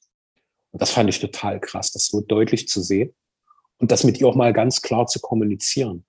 Und 0.71 0.81
das 0.81 0.91
fand 0.91 1.09
ich 1.09 1.19
total 1.19 1.59
krass, 1.59 1.91
das 1.91 2.07
so 2.07 2.21
deutlich 2.21 2.67
zu 2.67 2.81
sehen 2.81 3.13
und 3.77 3.91
das 3.91 4.03
mit 4.03 4.19
ihr 4.19 4.27
auch 4.27 4.35
mal 4.35 4.53
ganz 4.53 4.81
klar 4.81 5.07
zu 5.07 5.19
kommunizieren 5.19 6.05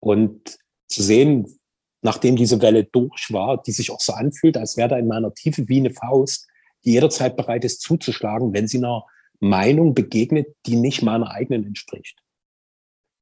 und 0.00 0.58
zu 0.88 1.02
sehen, 1.02 1.58
nachdem 2.02 2.36
diese 2.36 2.60
Welle 2.60 2.84
durch 2.84 3.32
war, 3.32 3.62
die 3.62 3.72
sich 3.72 3.90
auch 3.90 4.00
so 4.00 4.12
anfühlt, 4.12 4.56
als 4.56 4.76
wäre 4.76 4.88
da 4.88 4.98
in 4.98 5.06
meiner 5.06 5.32
Tiefe 5.34 5.68
wie 5.68 5.78
eine 5.78 5.90
Faust 5.90 6.48
die 6.84 6.92
jederzeit 6.92 7.36
bereit 7.36 7.64
ist 7.64 7.80
zuzuschlagen, 7.80 8.52
wenn 8.52 8.68
sie 8.68 8.78
einer 8.78 9.04
Meinung 9.40 9.94
begegnet, 9.94 10.48
die 10.66 10.76
nicht 10.76 11.02
meiner 11.02 11.30
eigenen 11.30 11.66
entspricht. 11.66 12.18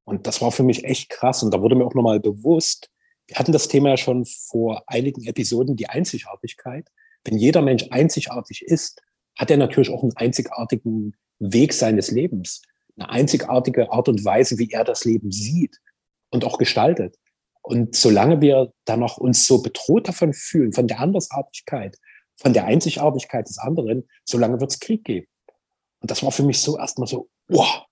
Und 0.03 0.27
das 0.27 0.41
war 0.41 0.51
für 0.51 0.63
mich 0.63 0.83
echt 0.83 1.09
krass. 1.09 1.43
Und 1.43 1.53
da 1.53 1.61
wurde 1.61 1.75
mir 1.75 1.85
auch 1.85 1.93
nochmal 1.93 2.19
bewusst, 2.19 2.89
wir 3.27 3.37
hatten 3.37 3.51
das 3.51 3.67
Thema 3.67 3.89
ja 3.89 3.97
schon 3.97 4.25
vor 4.25 4.83
einigen 4.87 5.23
Episoden, 5.23 5.75
die 5.75 5.87
Einzigartigkeit. 5.87 6.89
Wenn 7.23 7.37
jeder 7.37 7.61
Mensch 7.61 7.85
einzigartig 7.91 8.63
ist, 8.63 9.01
hat 9.37 9.51
er 9.51 9.57
natürlich 9.57 9.89
auch 9.89 10.03
einen 10.03 10.15
einzigartigen 10.15 11.15
Weg 11.39 11.73
seines 11.73 12.11
Lebens, 12.11 12.61
eine 12.97 13.09
einzigartige 13.09 13.91
Art 13.91 14.09
und 14.09 14.25
Weise, 14.25 14.57
wie 14.57 14.69
er 14.71 14.83
das 14.83 15.05
Leben 15.05 15.31
sieht 15.31 15.79
und 16.29 16.43
auch 16.43 16.57
gestaltet. 16.57 17.17
Und 17.61 17.95
solange 17.95 18.41
wir 18.41 18.73
dann 18.85 18.99
noch 18.99 19.17
uns 19.17 19.45
so 19.45 19.61
bedroht 19.61 20.07
davon 20.07 20.33
fühlen, 20.33 20.73
von 20.73 20.87
der 20.87 20.99
Andersartigkeit, 20.99 21.97
von 22.35 22.53
der 22.53 22.65
Einzigartigkeit 22.65 23.47
des 23.47 23.59
anderen, 23.59 24.07
solange 24.25 24.59
wird 24.59 24.71
es 24.71 24.79
Krieg 24.79 25.03
geben. 25.03 25.27
Und 25.99 26.09
das 26.09 26.23
war 26.23 26.31
für 26.31 26.43
mich 26.43 26.59
so 26.59 26.77
erstmal 26.77 27.07
so, 27.07 27.29
wow, 27.47 27.85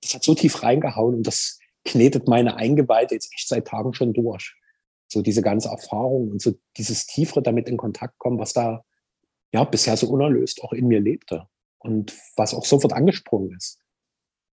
das 0.00 0.14
hat 0.14 0.22
so 0.22 0.34
tief 0.34 0.62
reingehauen 0.62 1.16
und 1.16 1.26
das 1.26 1.58
knetet 1.84 2.28
meine 2.28 2.56
Eingeweide 2.56 3.14
jetzt 3.14 3.32
echt 3.32 3.48
seit 3.48 3.66
Tagen 3.66 3.94
schon 3.94 4.12
durch. 4.12 4.54
So 5.08 5.22
diese 5.22 5.42
ganze 5.42 5.68
Erfahrung 5.68 6.30
und 6.30 6.42
so 6.42 6.54
dieses 6.76 7.06
tiefere 7.06 7.42
damit 7.42 7.68
in 7.68 7.76
Kontakt 7.76 8.18
kommen, 8.18 8.38
was 8.38 8.52
da 8.52 8.84
ja 9.52 9.64
bisher 9.64 9.96
so 9.96 10.08
unerlöst 10.08 10.62
auch 10.62 10.72
in 10.72 10.86
mir 10.86 11.00
lebte 11.00 11.48
und 11.78 12.12
was 12.36 12.54
auch 12.54 12.64
sofort 12.64 12.92
angesprungen 12.92 13.54
ist. 13.56 13.80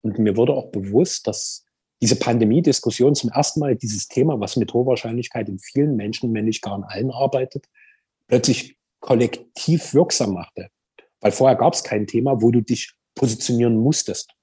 Und 0.02 0.18
mir 0.18 0.38
wurde 0.38 0.54
auch 0.54 0.72
bewusst, 0.72 1.28
dass 1.28 1.66
diese 2.02 2.16
Pandemie-Diskussion 2.16 3.16
zum 3.16 3.30
ersten 3.30 3.60
Mal 3.60 3.76
dieses 3.76 4.08
Thema, 4.08 4.40
was 4.40 4.56
mit 4.56 4.74
hoher 4.74 4.86
Wahrscheinlichkeit 4.86 5.50
in 5.50 5.60
vielen 5.60 5.96
Menschen, 5.96 6.34
wenn 6.34 6.46
nicht 6.46 6.62
gar 6.62 6.78
in 6.78 6.84
allen 6.84 7.12
arbeitet, 7.12 7.66
plötzlich 8.28 8.78
kollektiv 9.02 9.94
wirksam 9.94 10.34
machte. 10.34 10.70
Weil 11.20 11.32
vorher 11.32 11.58
gab 11.58 11.74
es 11.74 11.84
kein 11.84 12.08
Thema, 12.08 12.42
wo 12.42 12.52
du 12.52 12.62
dich 12.62 12.94
positionieren 13.16 13.78
musstest. 13.78 14.34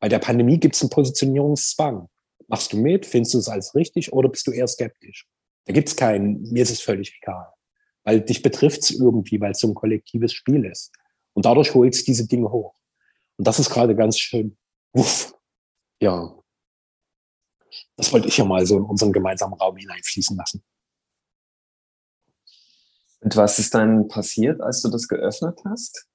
Bei 0.00 0.08
der 0.08 0.18
Pandemie 0.18 0.58
gibt 0.58 0.74
es 0.74 0.82
einen 0.82 0.90
Positionierungszwang. 0.90 2.08
Machst 2.48 2.72
du 2.72 2.76
mit, 2.76 3.06
findest 3.06 3.34
du 3.34 3.38
es 3.38 3.48
als 3.48 3.74
richtig 3.74 4.12
oder 4.12 4.28
bist 4.28 4.46
du 4.46 4.50
eher 4.50 4.66
skeptisch? 4.66 5.26
Da 5.66 5.72
gibt 5.72 5.88
es 5.88 5.96
keinen, 5.96 6.42
mir 6.52 6.62
ist 6.62 6.70
es 6.70 6.80
völlig 6.80 7.18
egal. 7.22 7.46
Weil 8.02 8.20
dich 8.20 8.42
betrifft 8.42 8.82
es 8.82 8.90
irgendwie, 8.90 9.40
weil 9.40 9.52
es 9.52 9.60
so 9.60 9.68
ein 9.68 9.74
kollektives 9.74 10.32
Spiel 10.32 10.64
ist. 10.64 10.92
Und 11.32 11.46
dadurch 11.46 11.72
holst 11.74 12.06
diese 12.06 12.26
Dinge 12.26 12.50
hoch. 12.50 12.74
Und 13.36 13.46
das 13.46 13.58
ist 13.58 13.70
gerade 13.70 13.96
ganz 13.96 14.18
schön. 14.18 14.56
Uff. 14.92 15.34
Ja. 16.00 16.36
Das 17.96 18.12
wollte 18.12 18.28
ich 18.28 18.36
ja 18.36 18.44
mal 18.44 18.66
so 18.66 18.78
in 18.78 18.84
unseren 18.84 19.12
gemeinsamen 19.12 19.54
Raum 19.54 19.76
hineinfließen 19.76 20.36
lassen. 20.36 20.62
Und 23.20 23.36
was 23.36 23.58
ist 23.58 23.74
dann 23.74 24.08
passiert, 24.08 24.60
als 24.60 24.82
du 24.82 24.90
das 24.90 25.08
geöffnet 25.08 25.58
hast? 25.64 26.06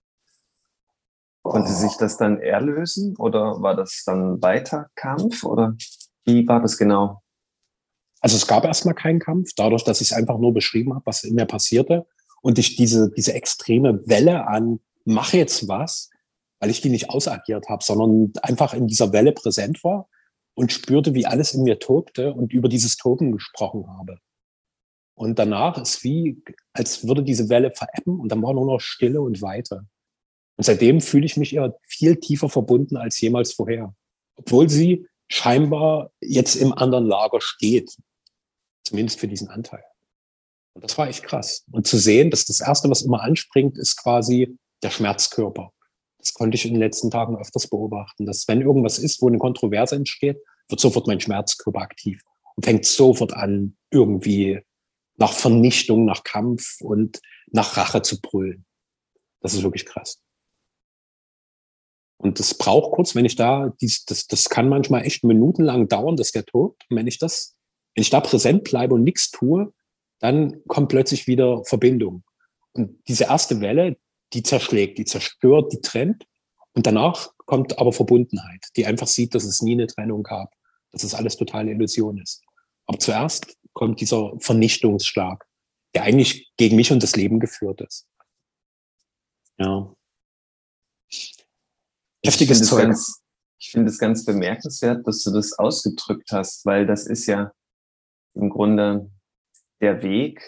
Konnte 1.41 1.71
oh. 1.71 1.73
sich 1.73 1.95
das 1.97 2.17
dann 2.17 2.39
erlösen 2.39 3.15
oder 3.17 3.61
war 3.61 3.75
das 3.75 4.03
dann 4.05 4.41
weiter 4.41 4.89
Kampf 4.95 5.43
oder 5.43 5.75
wie 6.25 6.47
war 6.47 6.61
das 6.61 6.77
genau? 6.77 7.23
Also 8.21 8.35
es 8.35 8.45
gab 8.45 8.65
erstmal 8.65 8.95
keinen 8.95 9.19
Kampf, 9.19 9.51
dadurch, 9.55 9.83
dass 9.83 10.01
ich 10.01 10.11
es 10.11 10.13
einfach 10.13 10.37
nur 10.37 10.53
beschrieben 10.53 10.93
habe, 10.93 11.05
was 11.05 11.23
in 11.23 11.35
mir 11.35 11.45
passierte 11.45 12.05
und 12.41 12.59
ich 12.59 12.75
diese, 12.75 13.09
diese 13.09 13.33
extreme 13.33 14.05
Welle 14.07 14.45
an 14.47 14.79
mache 15.05 15.37
jetzt 15.37 15.67
was, 15.67 16.09
weil 16.59 16.69
ich 16.69 16.81
die 16.81 16.89
nicht 16.89 17.09
ausagiert 17.09 17.69
habe, 17.69 17.83
sondern 17.83 18.33
einfach 18.43 18.73
in 18.73 18.87
dieser 18.87 19.13
Welle 19.13 19.31
präsent 19.31 19.83
war 19.83 20.07
und 20.59 20.73
spürte, 20.73 21.13
wie 21.13 21.25
alles 21.25 21.53
in 21.53 21.63
mir 21.63 21.79
tobte 21.79 22.33
und 22.33 22.51
über 22.51 22.67
dieses 22.67 22.97
Toben 22.97 23.31
gesprochen 23.31 23.87
habe. 23.87 24.17
Und 25.15 25.39
danach 25.39 25.81
ist 25.81 26.03
wie, 26.03 26.43
als 26.73 27.07
würde 27.07 27.23
diese 27.23 27.47
Welle 27.47 27.71
verebben 27.71 28.19
und 28.19 28.29
dann 28.29 28.43
war 28.43 28.53
nur 28.53 28.65
noch 28.65 28.81
Stille 28.81 29.21
und 29.21 29.41
Weite. 29.41 29.87
Und 30.57 30.65
seitdem 30.65 30.99
fühle 30.99 31.25
ich 31.25 31.37
mich 31.37 31.55
eher 31.55 31.77
viel 31.87 32.17
tiefer 32.17 32.49
verbunden 32.49 32.97
als 32.97 33.21
jemals 33.21 33.53
vorher. 33.53 33.95
Obwohl 34.35 34.69
sie 34.69 35.07
scheinbar 35.29 36.11
jetzt 36.19 36.55
im 36.55 36.73
anderen 36.73 37.05
Lager 37.05 37.39
steht. 37.39 37.95
Zumindest 38.83 39.17
für 39.17 39.29
diesen 39.29 39.47
Anteil. 39.47 39.85
Und 40.73 40.83
das 40.83 40.97
war 40.97 41.07
echt 41.07 41.23
krass. 41.23 41.63
Und 41.71 41.87
zu 41.87 41.97
sehen, 41.97 42.31
dass 42.31 42.43
das 42.43 42.59
Erste, 42.59 42.89
was 42.89 43.01
immer 43.01 43.21
anspringt, 43.21 43.77
ist 43.77 43.95
quasi 43.95 44.57
der 44.83 44.89
Schmerzkörper. 44.89 45.71
Das 46.17 46.33
konnte 46.33 46.55
ich 46.55 46.65
in 46.65 46.73
den 46.73 46.81
letzten 46.81 47.11
Tagen 47.11 47.37
öfters 47.37 47.67
beobachten, 47.67 48.25
dass 48.25 48.45
wenn 48.49 48.59
irgendwas 48.59 48.99
ist, 48.99 49.21
wo 49.21 49.29
eine 49.29 49.37
Kontroverse 49.37 49.95
entsteht, 49.95 50.37
wird 50.69 50.79
sofort 50.79 51.07
mein 51.07 51.19
Schmerzkörper 51.19 51.81
aktiv 51.81 52.21
und 52.55 52.65
fängt 52.65 52.85
sofort 52.85 53.33
an, 53.33 53.75
irgendwie 53.91 54.59
nach 55.17 55.33
Vernichtung, 55.33 56.05
nach 56.05 56.23
Kampf 56.23 56.81
und 56.81 57.19
nach 57.51 57.75
Rache 57.77 58.01
zu 58.01 58.21
brüllen. 58.21 58.65
Das 59.41 59.53
ist 59.53 59.63
wirklich 59.63 59.85
krass. 59.85 60.21
Und 62.21 62.39
das 62.39 62.53
braucht 62.53 62.91
kurz, 62.91 63.15
wenn 63.15 63.25
ich 63.25 63.35
da, 63.35 63.73
dies, 63.81 64.03
das, 64.05 64.27
das 64.27 64.49
kann 64.49 64.67
manchmal 64.67 65.05
echt 65.05 65.23
minutenlang 65.23 65.87
dauern, 65.87 66.17
dass 66.17 66.31
der 66.31 66.45
tobt. 66.45 66.83
Und 66.89 66.97
wenn 66.97 67.07
ich 67.07 67.17
das, 67.17 67.55
wenn 67.95 68.01
ich 68.01 68.09
da 68.09 68.19
präsent 68.19 68.65
bleibe 68.65 68.95
und 68.95 69.03
nichts 69.03 69.31
tue, 69.31 69.73
dann 70.19 70.61
kommt 70.67 70.89
plötzlich 70.89 71.27
wieder 71.27 71.63
Verbindung. 71.63 72.23
Und 72.73 72.99
diese 73.07 73.25
erste 73.25 73.61
Welle, 73.61 73.97
die 74.33 74.43
zerschlägt, 74.43 74.97
die 74.97 75.05
zerstört, 75.05 75.71
die 75.71 75.81
trennt. 75.81 76.25
Und 76.73 76.85
danach 76.85 77.31
kommt 77.45 77.79
aber 77.79 77.93
Verbundenheit, 77.93 78.65
die 78.75 78.85
einfach 78.85 79.07
sieht, 79.07 79.33
dass 79.33 79.45
es 79.45 79.61
nie 79.61 79.73
eine 79.73 79.87
Trennung 79.87 80.23
gab, 80.23 80.53
dass 80.91 81.03
es 81.03 81.13
alles 81.13 81.37
totale 81.37 81.71
Illusion 81.71 82.17
ist. 82.19 82.43
Aber 82.85 82.99
zuerst 82.99 83.57
kommt 83.73 84.01
dieser 84.01 84.33
Vernichtungsschlag, 84.39 85.45
der 85.93 86.03
eigentlich 86.03 86.51
gegen 86.57 86.75
mich 86.75 86.91
und 86.91 87.03
das 87.03 87.15
Leben 87.15 87.39
geführt 87.39 87.81
ist. 87.81 88.07
Ja. 89.57 89.93
Heftiges 92.23 92.63
Zeug. 92.63 92.83
Ganz, 92.83 93.21
ich 93.59 93.71
finde 93.71 93.89
es 93.89 93.99
ganz 93.99 94.25
bemerkenswert, 94.25 95.05
dass 95.07 95.23
du 95.23 95.31
das 95.31 95.53
ausgedrückt 95.57 96.31
hast, 96.31 96.65
weil 96.65 96.85
das 96.85 97.07
ist 97.07 97.25
ja 97.27 97.51
im 98.33 98.49
Grunde 98.49 99.11
der 99.81 100.01
Weg, 100.01 100.41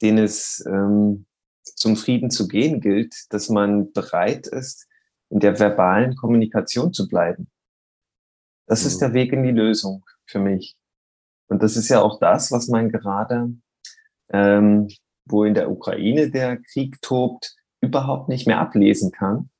den 0.00 0.18
es 0.18 0.64
ähm, 0.66 1.26
zum 1.62 1.96
Frieden 1.96 2.30
zu 2.30 2.48
gehen 2.48 2.80
gilt, 2.80 3.14
dass 3.30 3.48
man 3.48 3.92
bereit 3.92 4.46
ist, 4.46 4.86
in 5.30 5.40
der 5.40 5.58
verbalen 5.58 6.16
Kommunikation 6.16 6.92
zu 6.92 7.08
bleiben. 7.08 7.50
Das 8.72 8.84
mhm. 8.84 8.86
ist 8.86 8.98
der 9.02 9.12
Weg 9.12 9.34
in 9.34 9.42
die 9.42 9.50
Lösung 9.50 10.02
für 10.24 10.38
mich. 10.38 10.78
Und 11.48 11.62
das 11.62 11.76
ist 11.76 11.90
ja 11.90 12.00
auch 12.00 12.18
das, 12.18 12.50
was 12.50 12.68
man 12.68 12.88
gerade, 12.88 13.52
ähm, 14.32 14.88
wo 15.26 15.44
in 15.44 15.52
der 15.52 15.70
Ukraine 15.70 16.30
der 16.30 16.56
Krieg 16.56 16.96
tobt, 17.02 17.54
überhaupt 17.82 18.30
nicht 18.30 18.46
mehr 18.46 18.60
ablesen 18.60 19.12
kann. 19.12 19.50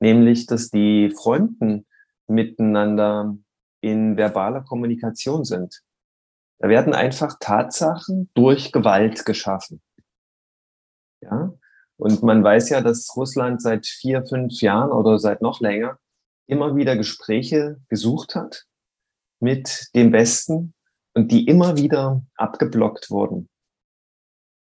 Nämlich, 0.00 0.46
dass 0.46 0.70
die 0.70 1.10
Fronten 1.10 1.84
miteinander 2.28 3.36
in 3.82 4.16
verbaler 4.16 4.62
Kommunikation 4.62 5.44
sind. 5.44 5.82
Da 6.58 6.70
werden 6.70 6.94
einfach 6.94 7.36
Tatsachen 7.40 8.30
durch 8.32 8.72
Gewalt 8.72 9.26
geschaffen. 9.26 9.82
Ja. 11.20 11.52
Und 11.98 12.22
man 12.22 12.42
weiß 12.42 12.70
ja, 12.70 12.80
dass 12.80 13.14
Russland 13.16 13.60
seit 13.60 13.86
vier, 13.86 14.24
fünf 14.24 14.62
Jahren 14.62 14.92
oder 14.92 15.18
seit 15.18 15.42
noch 15.42 15.60
länger 15.60 15.98
immer 16.52 16.76
wieder 16.76 16.96
Gespräche 16.96 17.80
gesucht 17.88 18.34
hat 18.34 18.64
mit 19.40 19.88
dem 19.94 20.12
Westen, 20.12 20.74
und 21.14 21.30
die 21.30 21.46
immer 21.46 21.76
wieder 21.76 22.24
abgeblockt 22.36 23.10
wurden. 23.10 23.48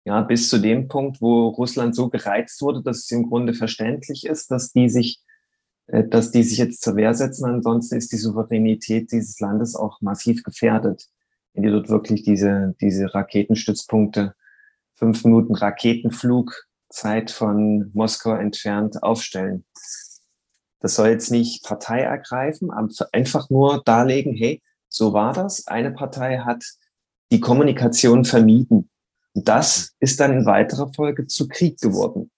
Ja, 0.05 0.21
bis 0.21 0.47
zu 0.49 0.59
dem 0.59 0.87
Punkt, 0.87 1.19
wo 1.21 1.49
Russland 1.49 1.93
so 1.95 2.09
gereizt 2.09 2.61
wurde, 2.61 2.81
dass 2.81 2.99
es 2.99 3.11
im 3.11 3.27
Grunde 3.27 3.53
verständlich 3.53 4.25
ist, 4.25 4.49
dass 4.51 4.71
die 4.71 4.89
sich 4.89 5.21
äh, 5.87 6.07
dass 6.07 6.31
die 6.31 6.43
sich 6.43 6.57
jetzt 6.57 6.81
zur 6.81 6.95
Wehr 6.95 7.13
setzen. 7.13 7.45
Ansonsten 7.45 7.97
ist 7.97 8.11
die 8.13 8.17
Souveränität 8.17 9.11
dieses 9.11 9.39
Landes 9.39 9.75
auch 9.75 9.99
massiv 10.01 10.43
gefährdet, 10.43 11.07
wenn 11.53 11.63
die 11.63 11.69
dort 11.69 11.89
wirklich 11.89 12.23
diese, 12.23 12.75
diese 12.79 13.13
Raketenstützpunkte, 13.13 14.33
fünf 14.93 15.25
Minuten 15.25 15.55
Raketenflugzeit 15.55 17.31
von 17.31 17.91
Moskau 17.93 18.33
entfernt 18.33 19.03
aufstellen. 19.03 19.65
Das 20.79 20.95
soll 20.95 21.09
jetzt 21.09 21.31
nicht 21.31 21.63
Partei 21.63 22.01
ergreifen, 22.01 22.69
einfach 23.11 23.49
nur 23.49 23.81
darlegen, 23.83 24.33
hey, 24.35 24.61
so 24.89 25.13
war 25.13 25.33
das. 25.33 25.67
Eine 25.67 25.91
Partei 25.91 26.39
hat 26.39 26.63
die 27.31 27.39
Kommunikation 27.39 28.25
vermieden. 28.25 28.89
Und 29.33 29.47
das 29.47 29.95
ist 29.99 30.19
dann 30.19 30.33
in 30.33 30.45
weiterer 30.45 30.91
Folge 30.93 31.27
zu 31.27 31.47
Krieg 31.47 31.79
geworden. 31.79 32.31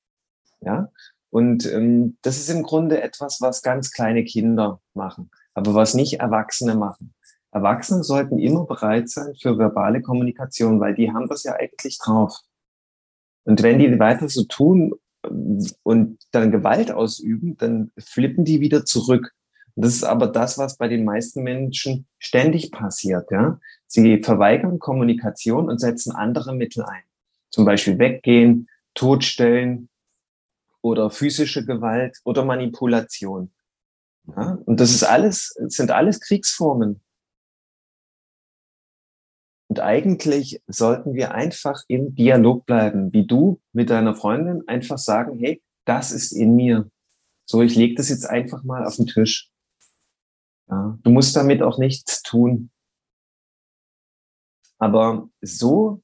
Ja, 0.62 0.90
und 1.30 1.66
ähm, 1.66 2.18
das 2.22 2.38
ist 2.38 2.50
im 2.50 2.64
Grunde 2.64 3.02
etwas, 3.02 3.40
was 3.40 3.62
ganz 3.62 3.92
kleine 3.92 4.24
Kinder 4.24 4.82
machen, 4.94 5.30
aber 5.54 5.74
was 5.74 5.94
nicht 5.94 6.20
Erwachsene 6.20 6.76
machen. 6.76 7.14
Erwachsene 7.52 8.04
sollten 8.04 8.40
immer 8.40 8.66
bereit 8.66 9.10
sein 9.10 9.34
für 9.40 9.58
verbale 9.58 10.02
Kommunikation, 10.02 10.80
weil 10.80 10.94
die 10.94 11.12
haben 11.12 11.28
das 11.28 11.44
ja 11.44 11.54
eigentlich 11.54 11.98
drauf. 11.98 12.40
Und 13.44 13.64
wenn 13.64 13.80
die 13.80 14.00
weiter 14.00 14.30
so 14.30 14.44
tun 14.44 14.94
und 15.84 16.18
dann 16.32 16.52
Gewalt 16.52 16.92
ausüben, 16.92 17.58
dann 17.58 17.92
flippen 17.98 18.46
die 18.46 18.62
wieder 18.62 18.86
zurück. 18.86 19.34
Und 19.76 19.86
das 19.86 19.96
ist 19.96 20.04
aber 20.04 20.28
das, 20.28 20.58
was 20.58 20.78
bei 20.78 20.88
den 20.88 21.04
meisten 21.04 21.44
Menschen 21.44 22.08
ständig 22.18 22.72
passiert. 22.72 23.30
Ja? 23.32 23.60
Sie 23.88 24.22
verweigern 24.24 24.80
Kommunikation 24.80 25.70
und 25.70 25.80
setzen 25.80 26.14
andere 26.14 26.54
Mittel 26.56 26.84
ein. 26.84 27.04
Zum 27.50 27.66
Beispiel 27.66 27.98
weggehen, 28.00 28.68
totstellen, 28.94 29.90
oder 30.82 31.10
physische 31.10 31.66
Gewalt 31.66 32.20
oder 32.24 32.46
Manipulation. 32.46 33.52
Ja? 34.28 34.58
Und 34.66 34.80
das 34.80 34.92
ist 34.92 35.04
alles, 35.04 35.56
sind 35.68 35.92
alles 35.92 36.20
Kriegsformen. 36.20 37.02
Und 39.70 39.80
eigentlich 39.80 40.62
sollten 40.68 41.14
wir 41.14 41.36
einfach 41.36 41.84
im 41.88 42.16
Dialog 42.16 42.66
bleiben, 42.66 43.14
wie 43.14 43.28
du 43.28 43.62
mit 43.72 43.92
deiner 43.92 44.16
Freundin 44.16 44.68
einfach 44.68 44.98
sagen, 44.98 45.38
hey, 45.38 45.62
das 45.86 46.12
ist 46.12 46.32
in 46.32 46.56
mir. 46.56 46.90
So, 47.46 47.62
ich 47.62 47.76
lege 47.76 47.96
das 47.96 48.10
jetzt 48.10 48.28
einfach 48.28 48.64
mal 48.64 48.86
auf 48.86 48.96
den 48.96 49.06
Tisch. 49.06 49.52
Ja, 50.70 50.98
du 51.04 51.12
musst 51.12 51.36
damit 51.36 51.62
auch 51.62 51.78
nichts 51.78 52.24
tun. 52.24 52.72
Aber 54.80 55.30
so 55.42 56.02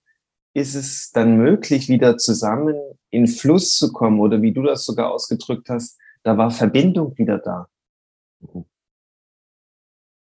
ist 0.54 0.76
es 0.76 1.12
dann 1.12 1.38
möglich, 1.38 1.90
wieder 1.90 2.18
zusammen 2.18 2.76
in 3.10 3.28
Fluss 3.28 3.76
zu 3.76 3.92
kommen 3.92 4.20
oder 4.20 4.42
wie 4.44 4.54
du 4.54 4.62
das 4.62 4.86
sogar 4.86 5.12
ausgedrückt 5.12 5.70
hast, 5.70 6.00
da 6.24 6.38
war 6.38 6.52
Verbindung 6.52 7.18
wieder 7.18 7.40
da. 7.40 7.68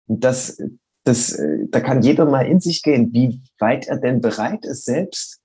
Und 0.06 0.22
das, 0.24 0.60
das, 1.04 1.38
da 1.68 1.80
kann 1.80 2.02
jeder 2.02 2.24
mal 2.24 2.46
in 2.46 2.60
sich 2.60 2.82
gehen, 2.82 3.12
wie 3.12 3.42
weit 3.58 3.86
er 3.86 3.98
denn 3.98 4.20
bereit 4.20 4.64
ist, 4.64 4.84
selbst 4.84 5.40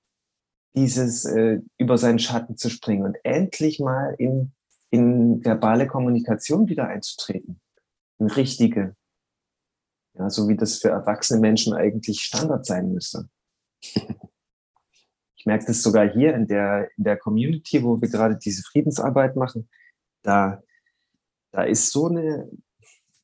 dieses 0.75 1.25
äh, 1.25 1.59
über 1.77 1.97
seinen 1.97 2.19
Schatten 2.19 2.57
zu 2.57 2.69
springen 2.69 3.03
und 3.03 3.17
endlich 3.23 3.79
mal 3.79 4.15
in, 4.17 4.53
in 4.89 5.43
verbale 5.43 5.87
Kommunikation 5.87 6.69
wieder 6.69 6.87
einzutreten. 6.87 7.59
In 8.19 8.27
richtige. 8.27 8.95
Ja, 10.17 10.29
so 10.29 10.47
wie 10.47 10.55
das 10.55 10.77
für 10.77 10.89
erwachsene 10.89 11.39
Menschen 11.39 11.73
eigentlich 11.73 12.21
Standard 12.21 12.65
sein 12.65 12.91
müsste. 12.93 13.29
Ich 15.39 15.45
merke 15.45 15.67
das 15.67 15.81
sogar 15.81 16.05
hier 16.05 16.35
in 16.35 16.47
der, 16.47 16.89
in 16.97 17.05
der 17.05 17.15
Community, 17.15 17.81
wo 17.81 18.01
wir 18.01 18.09
gerade 18.09 18.35
diese 18.35 18.61
Friedensarbeit 18.61 19.37
machen. 19.37 19.69
Da, 20.21 20.61
da 21.53 21.63
ist 21.63 21.93
so 21.93 22.07
eine 22.07 22.51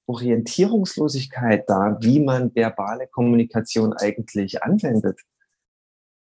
Orientierungslosigkeit 0.07 1.67
da, 1.67 1.97
wie 2.01 2.19
man 2.19 2.53
verbale 2.53 3.07
Kommunikation 3.07 3.93
eigentlich 3.93 4.63
anwendet. 4.63 5.19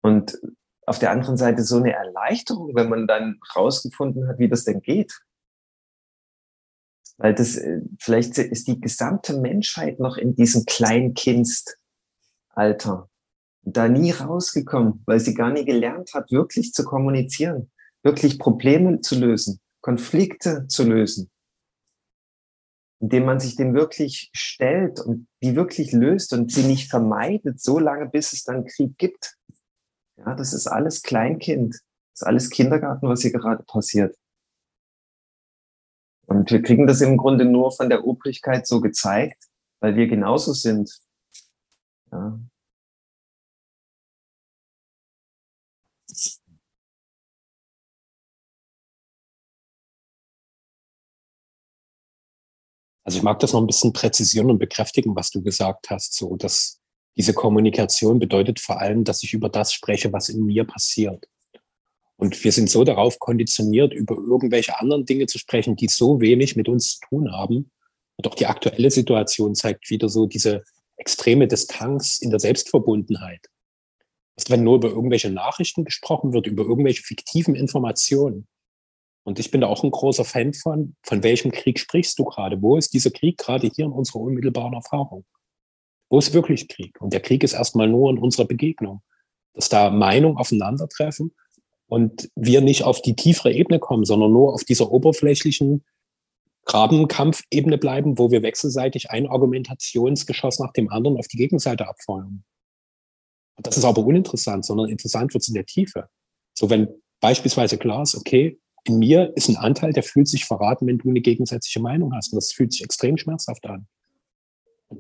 Und 0.02 0.38
auf 0.86 0.98
der 0.98 1.10
anderen 1.12 1.36
Seite 1.36 1.62
so 1.62 1.76
eine 1.76 1.92
Erleichterung, 1.92 2.74
wenn 2.74 2.88
man 2.88 3.06
dann 3.06 3.38
rausgefunden 3.54 4.26
hat, 4.28 4.38
wie 4.38 4.48
das 4.48 4.64
denn 4.64 4.80
geht. 4.80 5.20
Weil 7.16 7.34
das, 7.34 7.56
äh, 7.56 7.82
vielleicht 7.98 8.38
ist 8.38 8.66
die 8.66 8.80
gesamte 8.80 9.38
Menschheit 9.38 10.00
noch 10.00 10.16
in 10.16 10.34
diesem 10.34 10.64
Kleinkindsalter 10.64 11.76
da 13.62 13.88
nie 13.88 14.10
rausgekommen, 14.10 15.02
weil 15.06 15.20
sie 15.20 15.34
gar 15.34 15.52
nie 15.52 15.64
gelernt 15.64 16.14
hat, 16.14 16.32
wirklich 16.32 16.72
zu 16.72 16.84
kommunizieren, 16.84 17.70
wirklich 18.02 18.38
Probleme 18.38 19.00
zu 19.00 19.18
lösen, 19.18 19.60
Konflikte 19.82 20.66
zu 20.66 20.84
lösen, 20.84 21.30
indem 23.00 23.24
man 23.24 23.40
sich 23.40 23.56
dem 23.56 23.74
wirklich 23.74 24.30
stellt 24.32 25.00
und 25.00 25.26
die 25.42 25.56
wirklich 25.56 25.92
löst 25.92 26.32
und 26.32 26.52
sie 26.52 26.64
nicht 26.64 26.90
vermeidet, 26.90 27.60
so 27.60 27.78
lange, 27.78 28.08
bis 28.08 28.32
es 28.32 28.44
dann 28.44 28.66
Krieg 28.66 28.96
gibt. 28.98 29.36
Ja, 30.18 30.34
das 30.34 30.52
ist 30.52 30.66
alles 30.66 31.02
Kleinkind, 31.02 31.74
das 31.74 32.20
ist 32.20 32.26
alles 32.26 32.50
Kindergarten, 32.50 33.08
was 33.08 33.22
hier 33.22 33.32
gerade 33.32 33.62
passiert. 33.64 34.16
Und 36.26 36.50
wir 36.50 36.62
kriegen 36.62 36.86
das 36.86 37.00
im 37.00 37.16
Grunde 37.16 37.44
nur 37.44 37.72
von 37.72 37.88
der 37.88 38.04
Obrigkeit 38.04 38.66
so 38.66 38.80
gezeigt, 38.80 39.48
weil 39.80 39.96
wir 39.96 40.06
genauso 40.06 40.52
sind. 40.52 41.00
Ja, 42.12 42.38
Also 53.04 53.18
ich 53.18 53.22
mag 53.22 53.38
das 53.40 53.52
noch 53.52 53.60
ein 53.60 53.66
bisschen 53.66 53.92
präzisieren 53.92 54.50
und 54.50 54.58
bekräftigen, 54.58 55.16
was 55.16 55.30
du 55.30 55.42
gesagt 55.42 55.90
hast, 55.90 56.14
so 56.14 56.36
dass 56.36 56.80
diese 57.16 57.34
Kommunikation 57.34 58.18
bedeutet 58.18 58.60
vor 58.60 58.80
allem, 58.80 59.04
dass 59.04 59.22
ich 59.22 59.34
über 59.34 59.48
das 59.48 59.72
spreche, 59.72 60.12
was 60.12 60.28
in 60.28 60.44
mir 60.44 60.64
passiert. 60.64 61.26
Und 62.16 62.44
wir 62.44 62.52
sind 62.52 62.68
so 62.68 62.84
darauf 62.84 63.18
konditioniert, 63.18 63.94
über 63.94 64.14
irgendwelche 64.14 64.78
anderen 64.78 65.06
Dinge 65.06 65.26
zu 65.26 65.38
sprechen, 65.38 65.76
die 65.76 65.88
so 65.88 66.20
wenig 66.20 66.54
mit 66.54 66.68
uns 66.68 66.98
zu 66.98 67.08
tun 67.08 67.32
haben. 67.32 67.70
Und 68.16 68.26
auch 68.26 68.34
die 68.34 68.46
aktuelle 68.46 68.90
Situation 68.90 69.54
zeigt 69.54 69.88
wieder 69.88 70.10
so 70.10 70.26
diese 70.26 70.62
extreme 70.96 71.48
Distanz 71.48 72.18
in 72.20 72.30
der 72.30 72.38
Selbstverbundenheit. 72.38 73.46
Dass 74.36 74.50
wenn 74.50 74.62
nur 74.62 74.76
über 74.76 74.88
irgendwelche 74.88 75.30
Nachrichten 75.30 75.86
gesprochen 75.86 76.34
wird, 76.34 76.46
über 76.46 76.64
irgendwelche 76.64 77.02
fiktiven 77.02 77.54
Informationen, 77.54 78.46
und 79.24 79.38
ich 79.38 79.50
bin 79.50 79.60
da 79.60 79.66
auch 79.66 79.84
ein 79.84 79.90
großer 79.90 80.24
Fan 80.24 80.54
von, 80.54 80.96
von 81.02 81.22
welchem 81.22 81.52
Krieg 81.52 81.78
sprichst 81.78 82.18
du 82.18 82.24
gerade? 82.24 82.60
Wo 82.62 82.76
ist 82.76 82.94
dieser 82.94 83.10
Krieg 83.10 83.36
gerade 83.38 83.70
hier 83.74 83.84
in 83.84 83.92
unserer 83.92 84.20
unmittelbaren 84.20 84.72
Erfahrung? 84.72 85.24
Wo 86.08 86.18
ist 86.18 86.32
wirklich 86.32 86.68
Krieg? 86.68 87.00
Und 87.00 87.12
der 87.12 87.20
Krieg 87.20 87.44
ist 87.44 87.52
erstmal 87.52 87.88
nur 87.88 88.10
in 88.10 88.18
unserer 88.18 88.46
Begegnung, 88.46 89.02
dass 89.52 89.68
da 89.68 89.90
Meinungen 89.90 90.38
aufeinandertreffen 90.38 91.32
und 91.86 92.30
wir 92.34 92.60
nicht 92.60 92.84
auf 92.84 93.02
die 93.02 93.14
tiefere 93.14 93.52
Ebene 93.52 93.78
kommen, 93.78 94.04
sondern 94.04 94.32
nur 94.32 94.54
auf 94.54 94.64
dieser 94.64 94.90
oberflächlichen 94.90 95.84
Grabenkampfebene 96.64 97.78
bleiben, 97.78 98.18
wo 98.18 98.30
wir 98.30 98.42
wechselseitig 98.42 99.10
ein 99.10 99.26
Argumentationsgeschoss 99.26 100.58
nach 100.60 100.72
dem 100.72 100.90
anderen 100.90 101.16
auf 101.18 101.26
die 101.26 101.36
Gegenseite 101.36 101.88
abfeuern. 101.88 102.44
Das 103.58 103.76
ist 103.76 103.84
aber 103.84 104.04
uninteressant, 104.04 104.64
sondern 104.64 104.88
interessant 104.88 105.34
wird 105.34 105.42
es 105.42 105.48
in 105.48 105.54
der 105.54 105.66
Tiefe. 105.66 106.08
So 106.54 106.70
wenn 106.70 106.88
beispielsweise 107.20 107.76
klar 107.76 108.02
ist, 108.02 108.14
okay, 108.14 108.58
in 108.84 108.98
mir 108.98 109.32
ist 109.36 109.48
ein 109.48 109.56
Anteil, 109.56 109.92
der 109.92 110.02
fühlt 110.02 110.28
sich 110.28 110.44
verraten, 110.44 110.86
wenn 110.86 110.98
du 110.98 111.10
eine 111.10 111.20
gegensätzliche 111.20 111.80
Meinung 111.80 112.14
hast. 112.14 112.32
Und 112.32 112.36
das 112.36 112.52
fühlt 112.52 112.72
sich 112.72 112.82
extrem 112.82 113.16
schmerzhaft 113.16 113.66
an. 113.66 113.86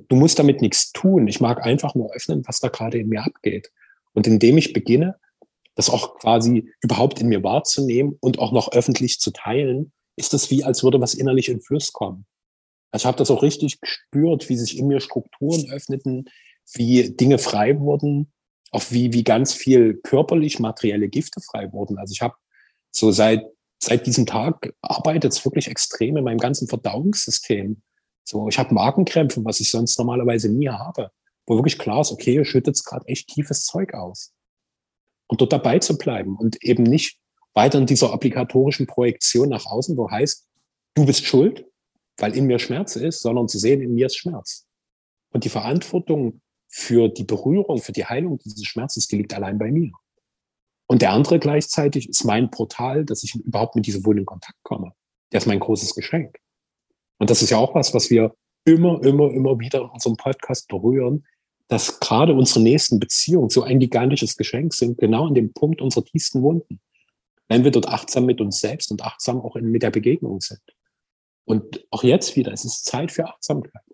Du 0.08 0.16
musst 0.16 0.38
damit 0.38 0.60
nichts 0.60 0.92
tun. 0.92 1.26
Ich 1.26 1.40
mag 1.40 1.64
einfach 1.64 1.94
nur 1.94 2.14
öffnen, 2.14 2.42
was 2.46 2.60
da 2.60 2.68
gerade 2.68 2.98
in 2.98 3.08
mir 3.08 3.24
abgeht. 3.24 3.72
Und 4.12 4.26
indem 4.26 4.58
ich 4.58 4.72
beginne, 4.72 5.16
das 5.74 5.90
auch 5.90 6.18
quasi 6.18 6.68
überhaupt 6.80 7.20
in 7.20 7.28
mir 7.28 7.42
wahrzunehmen 7.42 8.16
und 8.20 8.38
auch 8.38 8.52
noch 8.52 8.72
öffentlich 8.72 9.18
zu 9.18 9.30
teilen, 9.32 9.92
ist 10.16 10.32
das 10.32 10.50
wie, 10.50 10.64
als 10.64 10.84
würde 10.84 11.00
was 11.00 11.14
innerlich 11.14 11.48
in 11.48 11.60
Fluss 11.60 11.92
kommen. 11.92 12.26
Also 12.90 13.04
ich 13.04 13.06
habe 13.06 13.18
das 13.18 13.30
auch 13.30 13.42
richtig 13.42 13.80
gespürt, 13.80 14.48
wie 14.48 14.56
sich 14.56 14.76
in 14.78 14.88
mir 14.88 15.00
Strukturen 15.00 15.70
öffneten, 15.70 16.28
wie 16.74 17.10
Dinge 17.10 17.38
frei 17.38 17.78
wurden, 17.78 18.32
auch 18.72 18.84
wie, 18.90 19.12
wie 19.12 19.24
ganz 19.24 19.54
viel 19.54 19.94
körperlich 19.94 20.58
materielle 20.58 21.08
Gifte 21.08 21.40
frei 21.40 21.72
wurden. 21.72 21.98
Also 21.98 22.12
ich 22.12 22.20
habe 22.20 22.34
so 22.90 23.10
seit 23.10 23.44
seit 23.82 24.06
diesem 24.06 24.26
Tag 24.26 24.74
arbeitet 24.82 25.32
es 25.32 25.44
wirklich 25.44 25.68
extrem 25.68 26.16
in 26.16 26.24
meinem 26.24 26.38
ganzen 26.38 26.68
Verdauungssystem. 26.68 27.82
So, 28.24 28.48
ich 28.48 28.58
habe 28.58 28.74
Magenkrämpfe, 28.74 29.44
was 29.44 29.60
ich 29.60 29.70
sonst 29.70 29.98
normalerweise 29.98 30.50
nie 30.50 30.68
habe, 30.68 31.10
wo 31.46 31.56
wirklich 31.56 31.78
klar 31.78 32.02
ist, 32.02 32.12
okay, 32.12 32.34
ihr 32.34 32.44
schüttet 32.44 32.82
gerade 32.84 33.06
echt 33.08 33.28
tiefes 33.28 33.64
Zeug 33.64 33.94
aus. 33.94 34.32
Und 35.26 35.40
dort 35.40 35.52
dabei 35.52 35.78
zu 35.78 35.96
bleiben 35.96 36.36
und 36.36 36.62
eben 36.62 36.82
nicht 36.82 37.18
weiter 37.54 37.78
in 37.78 37.86
dieser 37.86 38.12
obligatorischen 38.12 38.86
Projektion 38.86 39.48
nach 39.48 39.66
außen, 39.66 39.96
wo 39.96 40.10
heißt, 40.10 40.46
du 40.94 41.06
bist 41.06 41.24
schuld, 41.24 41.64
weil 42.18 42.36
in 42.36 42.46
mir 42.46 42.58
Schmerz 42.58 42.96
ist, 42.96 43.20
sondern 43.20 43.48
zu 43.48 43.58
sehen, 43.58 43.80
in 43.80 43.94
mir 43.94 44.06
ist 44.06 44.16
Schmerz. 44.16 44.66
Und 45.32 45.44
die 45.44 45.48
Verantwortung 45.48 46.40
für 46.68 47.08
die 47.08 47.24
Berührung, 47.24 47.78
für 47.78 47.92
die 47.92 48.04
Heilung 48.04 48.38
dieses 48.38 48.64
Schmerzes, 48.66 49.08
die 49.08 49.16
liegt 49.16 49.34
allein 49.34 49.58
bei 49.58 49.70
mir. 49.70 49.92
Und 50.90 51.02
der 51.02 51.12
andere 51.12 51.38
gleichzeitig 51.38 52.08
ist 52.08 52.24
mein 52.24 52.50
Portal, 52.50 53.04
dass 53.04 53.22
ich 53.22 53.36
überhaupt 53.36 53.76
mit 53.76 53.86
dieser 53.86 54.04
Wunde 54.04 54.22
in 54.22 54.26
Kontakt 54.26 54.58
komme. 54.64 54.90
Der 55.30 55.38
ist 55.38 55.46
mein 55.46 55.60
großes 55.60 55.94
Geschenk. 55.94 56.36
Und 57.18 57.30
das 57.30 57.42
ist 57.42 57.50
ja 57.50 57.58
auch 57.58 57.76
was, 57.76 57.94
was 57.94 58.10
wir 58.10 58.34
immer, 58.64 59.00
immer, 59.04 59.30
immer 59.32 59.60
wieder 59.60 59.82
in 59.82 59.88
unserem 59.88 60.16
Podcast 60.16 60.66
berühren, 60.66 61.24
dass 61.68 62.00
gerade 62.00 62.34
unsere 62.34 62.62
nächsten 62.62 62.98
Beziehungen 62.98 63.50
so 63.50 63.62
ein 63.62 63.78
gigantisches 63.78 64.36
Geschenk 64.36 64.74
sind, 64.74 64.98
genau 64.98 65.28
an 65.28 65.36
dem 65.36 65.52
Punkt 65.52 65.80
unserer 65.80 66.04
tiefsten 66.04 66.42
Wunden. 66.42 66.80
Wenn 67.46 67.62
wir 67.62 67.70
dort 67.70 67.86
achtsam 67.86 68.26
mit 68.26 68.40
uns 68.40 68.58
selbst 68.58 68.90
und 68.90 69.00
achtsam 69.04 69.40
auch 69.40 69.54
in, 69.54 69.70
mit 69.70 69.84
der 69.84 69.92
Begegnung 69.92 70.40
sind. 70.40 70.60
Und 71.44 71.86
auch 71.92 72.02
jetzt 72.02 72.34
wieder, 72.34 72.52
es 72.52 72.64
ist 72.64 72.84
Zeit 72.84 73.12
für 73.12 73.28
Achtsamkeit. 73.28 73.84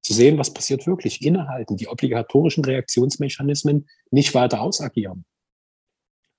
Zu 0.00 0.14
sehen, 0.14 0.38
was 0.38 0.54
passiert 0.54 0.86
wirklich, 0.86 1.20
innehalten, 1.20 1.76
die 1.76 1.88
obligatorischen 1.88 2.64
Reaktionsmechanismen 2.64 3.86
nicht 4.10 4.32
weiter 4.32 4.62
ausagieren. 4.62 5.26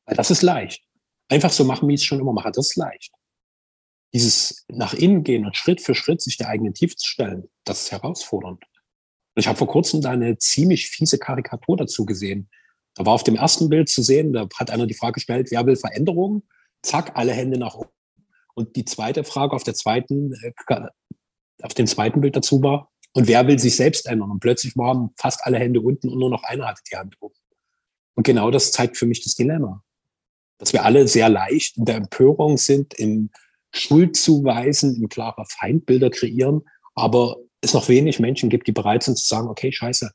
Weil 0.10 0.18
das 0.18 0.32
ist 0.32 0.42
leicht. 0.42 0.84
Einfach 1.30 1.52
so 1.52 1.64
machen, 1.64 1.88
wie 1.88 1.94
ich 1.94 2.02
es 2.02 2.06
schon 2.06 2.20
immer 2.20 2.34
mache, 2.34 2.52
das 2.52 2.70
ist 2.70 2.76
leicht. 2.76 3.14
Dieses 4.12 4.66
nach 4.68 4.96
innen 4.96 5.24
gehen 5.24 5.46
und 5.46 5.56
Schritt 5.56 5.82
für 5.82 5.94
Schritt 5.94 6.20
sich 6.20 6.36
der 6.36 6.50
eigenen 6.50 6.74
Tiefe 6.74 6.96
zu 6.96 7.08
stellen, 7.08 7.48
das 7.64 7.84
ist 7.84 7.92
herausfordernd. 7.92 8.64
Und 8.64 9.40
ich 9.40 9.48
habe 9.48 9.60
vor 9.60 9.68
kurzem 9.68 10.02
da 10.02 10.10
eine 10.10 10.40
ziemlich 10.40 10.88
fiese 10.90 11.20
Karikatur 11.20 11.78
dazu 11.78 12.08
gesehen. 12.08 12.50
Da 12.96 13.06
war 13.06 13.14
auf 13.14 13.24
dem 13.24 13.36
ersten 13.36 13.70
Bild 13.70 13.88
zu 13.88 14.02
sehen, 14.02 14.34
da 14.34 14.48
hat 14.58 14.72
einer 14.72 14.88
die 14.88 14.96
Frage 14.96 15.14
gestellt, 15.14 15.50
wer 15.52 15.64
will 15.68 15.76
Veränderung? 15.76 16.42
Zack, 16.82 17.12
alle 17.16 17.34
Hände 17.34 17.60
nach 17.60 17.76
oben. 17.76 17.92
Und 18.56 18.76
die 18.76 18.86
zweite 18.86 19.24
Frage 19.24 19.56
auf 19.56 19.64
der 19.64 19.76
zweiten, 19.76 20.34
äh, 20.34 20.54
auf 21.62 21.76
dem 21.76 21.86
zweiten 21.86 22.20
Bild 22.20 22.36
dazu 22.36 22.64
war, 22.64 22.92
und 23.14 23.28
wer 23.28 23.48
will 23.48 23.60
sich 23.60 23.76
selbst 23.76 24.08
ändern? 24.08 24.32
Und 24.32 24.40
plötzlich 24.40 24.76
waren 24.76 25.12
fast 25.18 25.46
alle 25.46 25.60
Hände 25.60 25.82
unten 25.82 26.10
und 26.10 26.18
nur 26.18 26.30
noch 26.32 26.44
einer 26.44 26.68
hatte 26.68 26.82
die 26.92 26.96
Hand 26.96 27.16
oben. 27.20 27.36
Und 28.16 28.24
genau 28.24 28.50
das 28.50 28.72
zeigt 28.72 28.98
für 28.98 29.06
mich 29.06 29.24
das 29.24 29.36
Dilemma 29.36 29.84
dass 30.60 30.74
wir 30.74 30.86
alle 30.86 31.08
sehr 31.08 31.30
leicht 31.30 31.78
in 31.78 31.86
der 31.86 31.96
Empörung 31.96 32.58
sind, 32.58 32.94
in 32.94 33.32
Schuldzuweisen, 33.72 34.96
in 34.96 35.10
klarer 35.10 35.46
Feindbilder 35.46 36.12
kreieren, 36.12 36.62
aber 36.96 37.38
es 37.62 37.74
noch 37.74 37.90
wenig 37.90 38.20
Menschen 38.20 38.50
gibt, 38.50 38.68
die 38.68 38.72
bereit 38.72 39.04
sind 39.04 39.18
zu 39.18 39.28
sagen, 39.28 39.48
okay, 39.48 39.72
scheiße, 39.72 40.12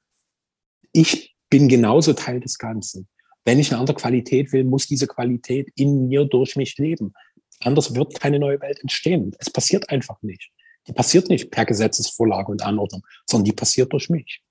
ich 0.92 1.34
bin 1.50 1.68
genauso 1.68 2.12
Teil 2.12 2.40
des 2.40 2.58
Ganzen. 2.58 3.08
Wenn 3.44 3.58
ich 3.58 3.70
eine 3.70 3.80
andere 3.80 3.96
Qualität 3.96 4.52
will, 4.52 4.64
muss 4.64 4.86
diese 4.86 5.06
Qualität 5.06 5.70
in 5.76 6.08
mir 6.08 6.24
durch 6.24 6.56
mich 6.56 6.78
leben. 6.78 7.12
Anders 7.60 7.94
wird 7.94 8.18
keine 8.18 8.38
neue 8.38 8.60
Welt 8.60 8.80
entstehen. 8.80 9.34
Es 9.38 9.50
passiert 9.50 9.90
einfach 9.90 10.20
nicht. 10.22 10.50
Die 10.86 10.92
passiert 10.92 11.28
nicht 11.28 11.50
per 11.50 11.64
Gesetzesvorlage 11.64 12.50
und 12.50 12.62
Anordnung, 12.62 13.06
sondern 13.26 13.44
die 13.44 13.52
passiert 13.52 13.92
durch 13.92 14.10
mich. 14.10 14.42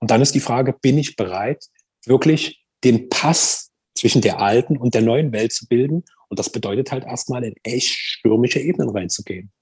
Und 0.00 0.10
dann 0.10 0.20
ist 0.20 0.34
die 0.34 0.40
Frage, 0.40 0.72
bin 0.72 0.98
ich 0.98 1.16
bereit, 1.16 1.66
wirklich 2.04 2.64
den 2.82 3.08
Pass 3.08 3.70
zwischen 3.94 4.22
der 4.22 4.40
alten 4.40 4.76
und 4.76 4.94
der 4.94 5.02
neuen 5.02 5.32
Welt 5.32 5.52
zu 5.52 5.66
bilden. 5.66 6.04
Und 6.28 6.38
das 6.38 6.50
bedeutet 6.50 6.90
halt 6.92 7.04
erstmal 7.04 7.44
in 7.44 7.54
echt 7.62 7.88
stürmische 7.88 8.60
Ebenen 8.60 8.90
reinzugehen. 8.90 9.52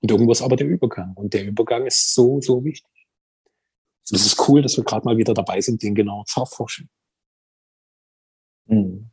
Und 0.00 0.10
irgendwo 0.10 0.32
ist 0.32 0.42
aber 0.42 0.56
der 0.56 0.66
Übergang. 0.66 1.14
Und 1.14 1.34
der 1.34 1.44
Übergang 1.44 1.86
ist 1.86 2.14
so, 2.14 2.40
so 2.40 2.64
wichtig. 2.64 2.90
Es 4.10 4.24
ist 4.24 4.48
cool, 4.48 4.62
dass 4.62 4.76
wir 4.76 4.84
gerade 4.84 5.04
mal 5.04 5.18
wieder 5.18 5.34
dabei 5.34 5.60
sind, 5.60 5.82
den 5.82 5.94
genau 5.94 6.24
zu 6.24 6.40
erforschen. 6.40 6.88
Mhm. 8.66 9.10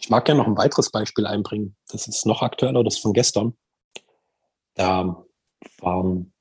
Ich 0.00 0.08
mag 0.08 0.24
gerne 0.24 0.40
noch 0.40 0.46
ein 0.46 0.56
weiteres 0.56 0.90
Beispiel 0.90 1.26
einbringen. 1.26 1.76
Das 1.88 2.08
ist 2.08 2.24
noch 2.24 2.40
aktueller, 2.40 2.82
das 2.82 2.98
von 2.98 3.12
gestern. 3.12 3.56
Da 4.74 5.24
waren 5.78 6.32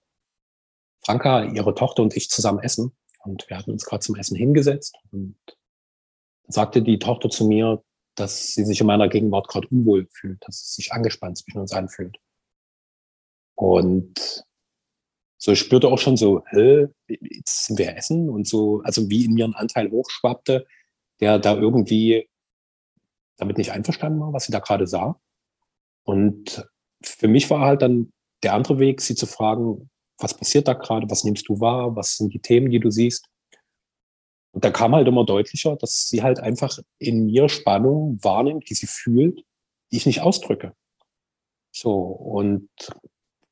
Franka, 1.03 1.43
ihre 1.43 1.75
Tochter 1.75 2.03
und 2.03 2.15
ich 2.15 2.29
zusammen 2.29 2.59
essen. 2.59 2.95
Und 3.25 3.49
wir 3.49 3.57
hatten 3.57 3.71
uns 3.71 3.83
gerade 3.83 3.99
zum 3.99 4.15
Essen 4.15 4.37
hingesetzt. 4.37 4.95
Und 5.11 5.35
sagte 6.47 6.81
die 6.81 6.99
Tochter 6.99 7.29
zu 7.29 7.47
mir, 7.47 7.83
dass 8.15 8.47
sie 8.47 8.63
sich 8.63 8.79
in 8.79 8.87
meiner 8.87 9.09
Gegenwart 9.09 9.49
gerade 9.49 9.67
unwohl 9.67 10.07
fühlt, 10.09 10.41
dass 10.47 10.61
es 10.61 10.75
sich 10.75 10.93
angespannt 10.93 11.37
zwischen 11.37 11.59
uns 11.59 11.73
anfühlt. 11.73 12.17
Und 13.55 14.45
so 15.37 15.53
spürte 15.53 15.89
auch 15.89 15.99
schon 15.99 16.15
so, 16.15 16.43
hä, 16.47 16.87
jetzt 17.07 17.65
sind 17.65 17.77
wir 17.77 17.95
essen 17.95 18.29
und 18.29 18.47
so, 18.47 18.81
also 18.85 19.09
wie 19.09 19.25
in 19.25 19.33
mir 19.33 19.45
ein 19.45 19.53
Anteil 19.53 19.91
hochschwappte, 19.91 20.65
der 21.19 21.39
da 21.39 21.55
irgendwie 21.55 22.29
damit 23.39 23.57
nicht 23.57 23.71
einverstanden 23.71 24.19
war, 24.19 24.33
was 24.33 24.45
sie 24.45 24.51
da 24.51 24.59
gerade 24.59 24.87
sah. 24.87 25.19
Und 26.03 26.67
für 27.01 27.27
mich 27.27 27.49
war 27.49 27.61
halt 27.61 27.81
dann 27.81 28.11
der 28.43 28.53
andere 28.53 28.79
Weg, 28.79 29.01
sie 29.01 29.15
zu 29.15 29.25
fragen, 29.25 29.89
was 30.17 30.33
passiert 30.33 30.67
da 30.67 30.73
gerade, 30.73 31.09
was 31.09 31.23
nimmst 31.23 31.47
du 31.47 31.59
wahr, 31.59 31.95
was 31.95 32.17
sind 32.17 32.33
die 32.33 32.39
Themen, 32.39 32.69
die 32.69 32.79
du 32.79 32.91
siehst. 32.91 33.25
Und 34.51 34.65
da 34.65 34.71
kam 34.71 34.95
halt 34.95 35.07
immer 35.07 35.25
deutlicher, 35.25 35.75
dass 35.75 36.09
sie 36.09 36.23
halt 36.23 36.39
einfach 36.39 36.77
in 36.97 37.25
mir 37.25 37.49
Spannung 37.49 38.17
wahrnimmt, 38.21 38.69
die 38.69 38.73
sie 38.73 38.87
fühlt, 38.87 39.43
die 39.91 39.97
ich 39.97 40.05
nicht 40.05 40.21
ausdrücke. 40.21 40.73
So, 41.71 41.93
und 41.93 42.69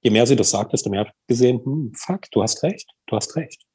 je 0.01 0.09
mehr 0.09 0.25
sie 0.25 0.35
das 0.35 0.49
sagt, 0.49 0.73
desto 0.73 0.89
mehr 0.89 1.01
habe 1.01 1.09
ich 1.09 1.27
gesehen, 1.27 1.63
hm, 1.63 1.93
fuck, 1.95 2.29
du 2.31 2.41
hast 2.41 2.63
recht, 2.63 2.89
du 3.05 3.15
hast 3.15 3.35
recht. 3.35 3.66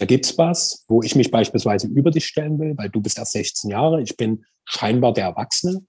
Da 0.00 0.06
gibt's 0.06 0.38
was, 0.38 0.82
wo 0.88 1.02
ich 1.02 1.14
mich 1.14 1.30
beispielsweise 1.30 1.86
über 1.86 2.10
dich 2.10 2.24
stellen 2.24 2.58
will, 2.58 2.74
weil 2.78 2.88
du 2.88 3.02
bist 3.02 3.18
erst 3.18 3.32
16 3.32 3.70
Jahre, 3.70 4.00
ich 4.00 4.16
bin 4.16 4.46
scheinbar 4.64 5.12
der 5.12 5.24
Erwachsene, 5.24 5.84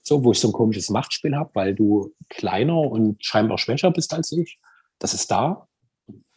so, 0.00 0.22
wo 0.22 0.30
ich 0.30 0.38
so 0.38 0.48
ein 0.48 0.52
komisches 0.52 0.90
Machtspiel 0.90 1.34
habe, 1.34 1.50
weil 1.54 1.74
du 1.74 2.14
kleiner 2.28 2.78
und 2.78 3.24
scheinbar 3.24 3.58
schwächer 3.58 3.90
bist 3.90 4.14
als 4.14 4.30
ich. 4.30 4.60
Das 5.00 5.12
ist 5.12 5.32
da. 5.32 5.66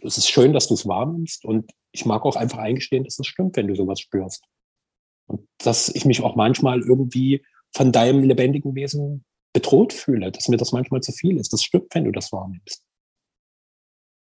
Es 0.01 0.17
ist 0.17 0.31
schön, 0.31 0.51
dass 0.51 0.67
du 0.67 0.73
es 0.73 0.88
wahrnimmst 0.88 1.45
und 1.45 1.69
ich 1.91 2.07
mag 2.07 2.25
auch 2.25 2.36
einfach 2.36 2.57
eingestehen, 2.57 3.03
dass 3.03 3.19
es 3.19 3.27
stimmt, 3.27 3.55
wenn 3.55 3.67
du 3.67 3.75
sowas 3.75 3.99
spürst. 3.99 4.43
Und 5.27 5.47
dass 5.60 5.89
ich 5.89 6.05
mich 6.05 6.23
auch 6.23 6.36
manchmal 6.36 6.81
irgendwie 6.81 7.45
von 7.71 7.91
deinem 7.91 8.23
lebendigen 8.23 8.73
Wesen 8.73 9.25
bedroht 9.53 9.93
fühle, 9.93 10.31
dass 10.31 10.47
mir 10.47 10.57
das 10.57 10.71
manchmal 10.71 11.01
zu 11.01 11.12
viel 11.12 11.38
ist. 11.38 11.53
Das 11.53 11.62
stimmt, 11.62 11.93
wenn 11.93 12.05
du 12.05 12.12
das 12.12 12.31
wahrnimmst. 12.31 12.84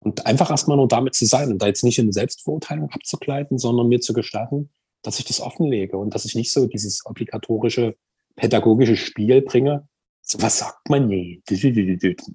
Und 0.04 0.26
einfach 0.26 0.50
erstmal 0.50 0.78
nur 0.78 0.88
damit 0.88 1.16
zu 1.16 1.26
sein 1.26 1.52
und 1.52 1.62
da 1.62 1.68
jetzt 1.68 1.84
nicht 1.84 1.98
in 1.98 2.12
Selbstverurteilung 2.12 2.90
abzugleiten, 2.92 3.58
sondern 3.58 3.88
mir 3.88 4.02
zu 4.02 4.14
gestatten, 4.14 4.70
dass 5.02 5.20
ich 5.20 5.26
das 5.26 5.40
offenlege 5.40 5.98
und 5.98 6.14
dass 6.14 6.26
ich 6.26 6.36
nicht 6.36 6.52
so 6.52 6.68
dieses 6.68 7.06
obligatorische 7.06 7.96
pädagogische 8.36 8.98
Spiel 8.98 9.42
bringe. 9.42 9.88
So, 10.22 10.42
was 10.42 10.60
sagt 10.60 10.90
man 10.90 11.08
nie? 11.08 11.42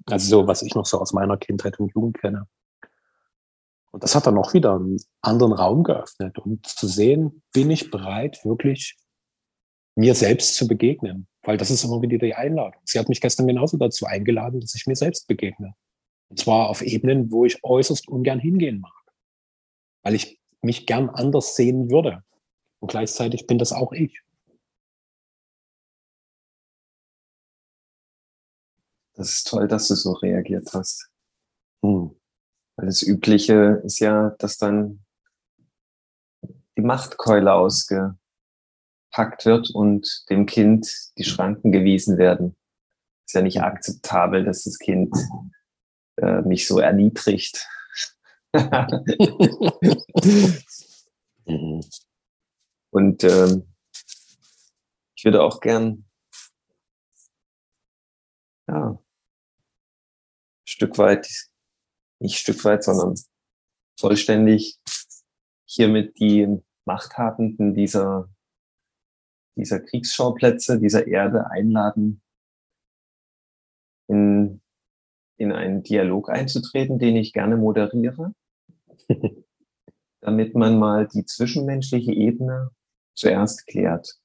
Also 0.05 0.29
so, 0.29 0.47
was 0.47 0.61
ich 0.61 0.75
noch 0.75 0.85
so 0.85 0.99
aus 0.99 1.13
meiner 1.13 1.37
Kindheit 1.37 1.79
und 1.79 1.93
Jugend 1.93 2.19
kenne. 2.19 2.47
Und 3.91 4.03
das 4.03 4.13
hat 4.15 4.27
dann 4.27 4.37
auch 4.37 4.53
wieder 4.53 4.75
einen 4.75 4.97
anderen 5.21 5.53
Raum 5.53 5.83
geöffnet 5.83 6.37
und 6.37 6.65
zu 6.65 6.87
sehen, 6.87 7.41
bin 7.53 7.71
ich 7.71 7.89
bereit, 7.89 8.39
wirklich 8.45 8.97
mir 9.95 10.13
selbst 10.13 10.55
zu 10.55 10.67
begegnen? 10.67 11.27
Weil 11.41 11.57
das 11.57 11.71
ist 11.71 11.83
immer 11.83 12.01
wieder 12.01 12.19
die 12.19 12.35
Einladung. 12.35 12.79
Sie 12.85 12.99
hat 12.99 13.09
mich 13.09 13.21
gestern 13.21 13.47
genauso 13.47 13.77
dazu 13.77 14.05
eingeladen, 14.05 14.59
dass 14.59 14.75
ich 14.75 14.85
mir 14.85 14.95
selbst 14.95 15.27
begegne. 15.27 15.73
Und 16.29 16.39
zwar 16.39 16.69
auf 16.69 16.81
Ebenen, 16.81 17.31
wo 17.31 17.45
ich 17.45 17.63
äußerst 17.63 18.07
ungern 18.07 18.39
hingehen 18.39 18.81
mag. 18.81 18.93
Weil 20.03 20.15
ich 20.15 20.39
mich 20.61 20.85
gern 20.85 21.09
anders 21.09 21.55
sehen 21.55 21.89
würde. 21.89 22.23
Und 22.79 22.91
gleichzeitig 22.91 23.47
bin 23.47 23.57
das 23.57 23.73
auch 23.73 23.91
ich. 23.91 24.21
Das 29.13 29.29
ist 29.31 29.47
toll, 29.47 29.67
dass 29.67 29.87
du 29.89 29.95
so 29.95 30.13
reagiert 30.13 30.69
hast. 30.73 31.09
Hm. 31.83 32.15
Weil 32.77 32.85
das 32.85 33.01
Übliche 33.01 33.81
ist 33.83 33.99
ja, 33.99 34.29
dass 34.39 34.57
dann 34.57 35.03
die 36.77 36.81
Machtkeule 36.81 37.53
ausgepackt 37.53 38.15
wird 39.43 39.71
und 39.71 40.23
dem 40.29 40.45
Kind 40.45 41.11
die 41.17 41.25
Schranken 41.25 41.73
gewiesen 41.73 42.17
werden. 42.17 42.55
Ist 43.25 43.33
ja 43.33 43.41
nicht 43.41 43.61
akzeptabel, 43.61 44.45
dass 44.45 44.63
das 44.63 44.79
Kind 44.79 45.13
äh, 46.21 46.41
mich 46.41 46.67
so 46.67 46.79
erniedrigt. 46.79 47.67
Und 52.91 53.23
ähm, 53.23 53.75
ich 55.15 55.25
würde 55.25 55.43
auch 55.43 55.59
gern 55.59 56.05
ja, 58.67 58.91
ein 58.91 58.99
Stück 60.67 60.97
weit, 60.97 61.27
nicht 62.19 62.37
Stück 62.37 62.63
weit, 62.65 62.83
sondern 62.83 63.15
vollständig 63.99 64.79
hiermit 65.65 66.19
die 66.19 66.61
Machthabenden 66.85 67.75
dieser, 67.75 68.29
dieser 69.55 69.79
Kriegsschauplätze, 69.79 70.79
dieser 70.79 71.05
Erde 71.05 71.49
einladen, 71.51 72.21
in 74.07 74.58
in 75.39 75.51
einen 75.53 75.83
Dialog 75.83 76.29
einzutreten, 76.29 76.99
den 76.99 77.15
ich 77.15 77.31
gerne 77.31 77.55
moderiere, 77.55 78.35
damit 80.21 80.53
man 80.53 80.77
mal 80.77 81.07
die 81.07 81.25
zwischenmenschliche 81.25 82.11
Ebene 82.11 82.71
zuerst 83.15 83.65
klärt, 83.65 84.19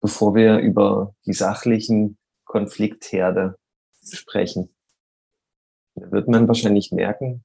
bevor 0.00 0.36
wir 0.36 0.58
über 0.58 1.14
die 1.26 1.32
sachlichen 1.32 2.16
Konfliktherde 2.44 3.58
sprechen. 4.04 4.72
Da 5.96 6.12
wird 6.12 6.28
man 6.28 6.46
wahrscheinlich 6.46 6.92
merken, 6.92 7.44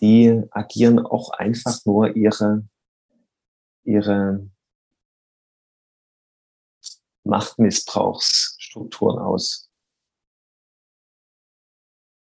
die 0.00 0.42
agieren 0.50 1.00
auch 1.00 1.30
einfach 1.32 1.84
nur 1.84 2.16
ihre, 2.16 2.66
ihre 3.84 4.48
Machtmissbrauchsstrukturen 7.24 9.18
aus. 9.18 9.69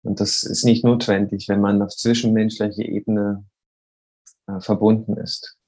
Und 0.03 0.21
das 0.21 0.43
ist 0.43 0.65
nicht 0.65 0.85
notwendig, 0.85 1.49
wenn 1.49 1.61
man 1.61 1.83
auf 1.83 1.95
zwischenmenschlicher 1.95 2.83
Ebene 2.83 3.47
äh, 4.47 4.61
verbunden 4.61 5.17
ist. 5.17 5.59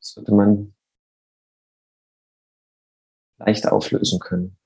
Das 0.00 0.16
würde 0.16 0.34
man 0.34 0.74
leicht 3.38 3.66
auflösen 3.66 4.18
können. 4.18 4.58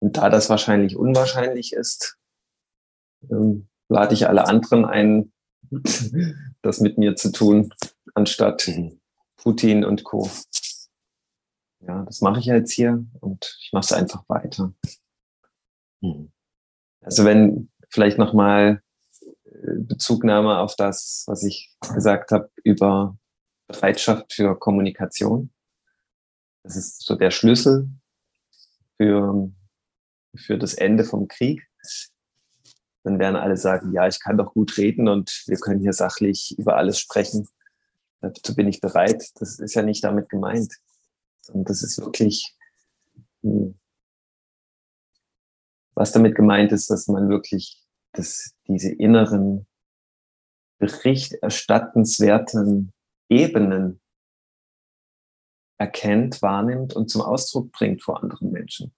Und 0.00 0.16
da 0.16 0.28
das 0.30 0.48
wahrscheinlich 0.48 0.96
unwahrscheinlich 0.96 1.72
ist, 1.72 2.18
ähm, 3.30 3.68
lade 3.88 4.14
ich 4.14 4.28
alle 4.28 4.46
anderen 4.46 4.84
ein, 4.84 5.32
das 6.62 6.80
mit 6.80 6.98
mir 6.98 7.16
zu 7.16 7.32
tun, 7.32 7.74
anstatt 8.14 8.70
Putin 9.36 9.84
und 9.84 10.04
Co. 10.04 10.30
Ja, 11.80 12.04
das 12.04 12.20
mache 12.20 12.40
ich 12.40 12.46
jetzt 12.46 12.72
hier 12.72 13.04
und 13.20 13.56
ich 13.60 13.72
mache 13.72 13.84
es 13.84 13.92
einfach 13.92 14.28
weiter. 14.28 14.72
Mhm. 16.00 16.30
Also 17.00 17.24
wenn 17.24 17.70
vielleicht 17.90 18.18
nochmal 18.18 18.82
äh, 19.44 19.78
Bezugnahme 19.78 20.58
auf 20.58 20.76
das, 20.76 21.24
was 21.26 21.42
ich 21.42 21.74
gesagt 21.94 22.30
habe 22.32 22.50
über 22.62 23.16
Bereitschaft 23.66 24.32
für 24.32 24.58
Kommunikation. 24.58 25.50
Das 26.62 26.76
ist 26.76 27.02
so 27.02 27.14
der 27.14 27.30
Schlüssel 27.30 27.88
für, 28.96 29.50
für 30.34 30.58
das 30.58 30.74
Ende 30.74 31.04
vom 31.04 31.28
Krieg. 31.28 31.66
Dann 33.04 33.18
werden 33.18 33.36
alle 33.36 33.56
sagen, 33.56 33.92
ja, 33.92 34.06
ich 34.08 34.20
kann 34.20 34.36
doch 34.36 34.54
gut 34.54 34.76
reden 34.76 35.08
und 35.08 35.44
wir 35.46 35.56
können 35.58 35.80
hier 35.80 35.92
sachlich 35.92 36.58
über 36.58 36.76
alles 36.76 36.98
sprechen. 36.98 37.46
Dazu 38.20 38.54
bin 38.54 38.68
ich 38.68 38.80
bereit. 38.80 39.24
Das 39.36 39.58
ist 39.58 39.74
ja 39.74 39.82
nicht 39.82 40.02
damit 40.02 40.28
gemeint. 40.28 40.74
Und 41.52 41.70
das 41.70 41.82
ist 41.82 41.98
wirklich, 41.98 42.54
hm, 43.42 43.78
was 45.98 46.12
damit 46.12 46.36
gemeint 46.36 46.72
ist, 46.72 46.90
dass 46.90 47.08
man 47.08 47.28
wirklich 47.28 47.82
dass 48.12 48.54
diese 48.66 48.92
inneren 48.92 49.66
berichterstattenswerten 50.78 52.92
Ebenen 53.28 54.00
erkennt, 55.78 56.42
wahrnimmt 56.42 56.94
und 56.94 57.10
zum 57.10 57.22
Ausdruck 57.22 57.70
bringt 57.72 58.02
vor 58.02 58.22
anderen 58.22 58.50
Menschen. 58.50 58.94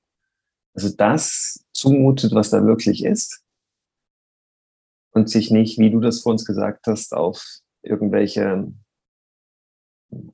Also 0.75 0.95
das 0.95 1.65
zumutet, 1.73 2.33
was 2.33 2.51
da 2.51 2.65
wirklich 2.65 3.05
ist 3.05 3.43
und 5.11 5.29
sich 5.29 5.51
nicht, 5.51 5.79
wie 5.79 5.91
du 5.91 6.01
das 6.01 6.21
vor 6.21 6.33
uns 6.33 6.45
gesagt 6.45 6.87
hast, 6.87 7.13
auf 7.13 7.45
irgendwelche 7.83 8.73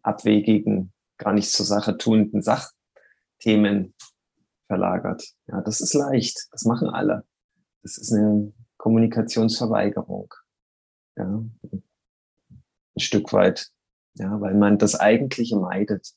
abwegigen, 0.03 0.93
gar 1.19 1.33
nicht 1.33 1.51
zur 1.51 1.67
Sache 1.67 1.97
tuenden 1.97 2.43
Sachthemen 2.43 3.95
verlagert. 4.67 5.25
Ja, 5.47 5.61
das 5.61 5.81
ist 5.81 5.95
leicht. 5.95 6.49
Das 6.53 6.65
machen 6.65 6.89
alle. 6.89 7.25
Das 7.83 7.99
ist 7.99 8.13
eine 8.13 8.53
Kommunikationsverweigerung. 8.79 10.33
Ja, 11.17 11.45
ein 11.73 11.83
Stück 12.97 13.33
weit. 13.33 13.71
Ja, 14.15 14.41
weil 14.41 14.55
man 14.55 14.79
das 14.79 14.99
Eigentliche 14.99 15.57
meidet. 15.57 16.15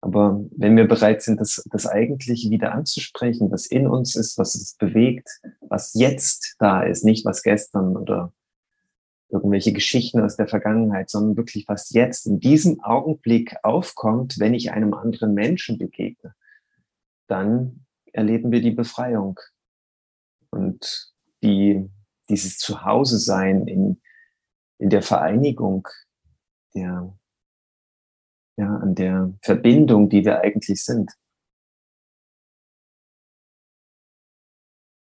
Aber 0.00 0.44
wenn 0.54 0.76
wir 0.76 0.86
bereit 0.86 1.22
sind, 1.22 1.40
das, 1.40 1.64
das 1.70 1.86
Eigentliche 1.86 2.50
wieder 2.50 2.72
anzusprechen, 2.72 3.50
was 3.50 3.64
in 3.64 3.86
uns 3.86 4.16
ist, 4.16 4.36
was 4.36 4.54
es 4.54 4.74
bewegt, 4.74 5.28
was 5.60 5.94
jetzt 5.94 6.56
da 6.58 6.82
ist, 6.82 7.04
nicht 7.04 7.24
was 7.24 7.42
gestern 7.42 7.96
oder 7.96 8.32
irgendwelche 9.30 9.72
Geschichten 9.72 10.20
aus 10.20 10.36
der 10.36 10.46
Vergangenheit, 10.46 11.08
sondern 11.08 11.36
wirklich 11.38 11.66
was 11.68 11.90
jetzt 11.90 12.26
in 12.26 12.38
diesem 12.38 12.80
Augenblick 12.82 13.56
aufkommt, 13.62 14.38
wenn 14.38 14.52
ich 14.52 14.72
einem 14.72 14.92
anderen 14.92 15.32
Menschen 15.32 15.78
begegne, 15.78 16.34
dann 17.26 17.86
erleben 18.12 18.52
wir 18.52 18.60
die 18.60 18.70
Befreiung. 18.70 19.38
Und 20.50 21.12
die, 21.42 21.90
dieses 22.28 22.58
Zuhause 22.58 23.18
sein 23.18 23.66
in, 23.66 24.00
in 24.78 24.90
der 24.90 25.02
Vereinigung, 25.02 25.88
der, 26.74 27.16
ja, 28.56 28.76
an 28.76 28.94
der 28.94 29.34
Verbindung, 29.42 30.08
die 30.08 30.24
wir 30.24 30.40
eigentlich 30.40 30.82
sind. 30.84 31.10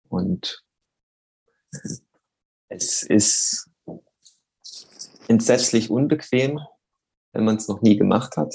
Und 0.08 0.62
es 2.68 3.02
ist 3.02 3.70
entsetzlich 5.28 5.90
unbequem, 5.90 6.60
wenn 7.32 7.44
man 7.44 7.56
es 7.56 7.68
noch 7.68 7.80
nie 7.82 7.96
gemacht 7.96 8.36
hat. 8.36 8.54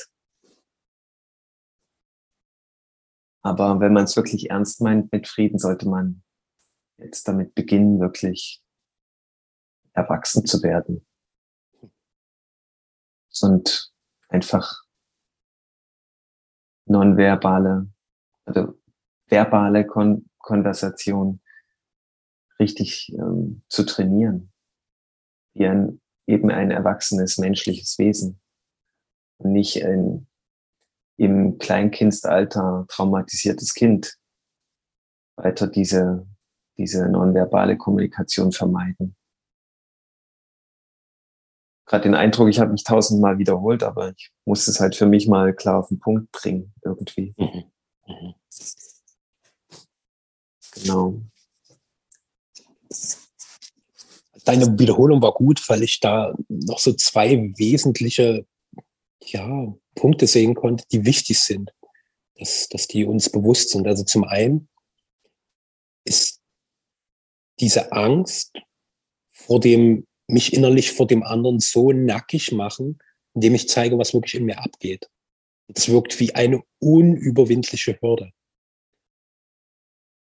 Aber 3.48 3.80
wenn 3.80 3.94
man 3.94 4.04
es 4.04 4.18
wirklich 4.18 4.50
ernst 4.50 4.82
meint 4.82 5.10
mit 5.14 5.26
Frieden, 5.26 5.58
sollte 5.58 5.88
man 5.88 6.22
jetzt 6.98 7.30
damit 7.30 7.56
beginnen, 7.56 8.02
wirklich 8.02 8.62
erwachsen 9.94 10.46
zu 10.46 10.62
werden. 10.64 11.08
Und 13.42 13.94
einfach 14.28 14.84
nonverbale, 16.88 17.90
also 18.44 18.78
verbale 19.28 19.88
Kon 19.88 20.30
Konversation 20.40 21.40
richtig 22.60 23.14
ähm, 23.14 23.64
zu 23.70 23.86
trainieren. 23.86 24.52
Wie 25.54 25.68
ein, 25.68 26.02
eben 26.26 26.52
ein 26.52 26.72
erwachsenes 26.72 27.38
menschliches 27.38 27.98
Wesen. 27.98 28.42
Und 29.38 29.54
nicht 29.54 29.86
ein 29.86 30.27
im 31.18 31.58
Kleinkindsalter 31.58 32.86
traumatisiertes 32.88 33.74
Kind 33.74 34.18
weiter 35.36 35.68
diese 35.68 36.28
diese 36.78 37.08
nonverbale 37.10 37.78
Kommunikation 37.78 38.52
vermeiden. 38.52 39.16
Gerade 41.86 42.04
den 42.04 42.16
Eindruck, 42.16 42.50
ich 42.50 42.60
habe 42.60 42.72
mich 42.72 42.84
tausendmal 42.84 43.40
wiederholt, 43.40 43.82
aber 43.82 44.12
ich 44.12 44.32
muss 44.46 44.68
es 44.68 44.80
halt 44.80 44.96
für 44.96 45.06
mich 45.06 45.28
mal 45.28 45.54
klar 45.54 45.80
auf 45.80 45.88
den 45.88 46.00
Punkt 46.00 46.32
bringen, 46.32 46.74
irgendwie. 46.84 47.34
Mhm. 47.38 47.64
Mhm. 48.08 48.34
Genau. 50.74 51.22
Deine 54.44 54.80
Wiederholung 54.80 55.22
war 55.22 55.34
gut, 55.34 55.68
weil 55.70 55.84
ich 55.84 56.00
da 56.00 56.34
noch 56.48 56.80
so 56.80 56.94
zwei 56.94 57.54
wesentliche 57.58 58.46
ja, 59.22 59.74
Punkte 59.98 60.28
sehen 60.28 60.56
konnte, 60.56 60.86
die 60.92 61.06
wichtig 61.06 61.40
sind, 61.40 61.74
dass, 62.36 62.70
dass 62.70 62.88
die 62.88 63.04
uns 63.04 63.30
bewusst 63.30 63.72
sind. 63.72 63.88
Also 63.88 64.06
zum 64.06 64.24
einen 64.24 64.70
ist 66.06 66.42
diese 67.60 67.92
Angst 67.92 68.54
vor 69.34 69.60
dem, 69.60 70.06
mich 70.28 70.54
innerlich 70.54 70.92
vor 70.92 71.08
dem 71.08 71.24
anderen 71.24 71.60
so 71.60 71.92
nackig 71.92 72.52
machen, 72.52 73.00
indem 73.34 73.56
ich 73.56 73.68
zeige, 73.68 73.98
was 73.98 74.14
wirklich 74.14 74.36
in 74.36 74.46
mir 74.46 74.60
abgeht. 74.60 75.10
Das 75.68 75.90
wirkt 75.90 76.20
wie 76.20 76.34
eine 76.36 76.62
unüberwindliche 76.80 78.00
Hürde. 78.02 78.32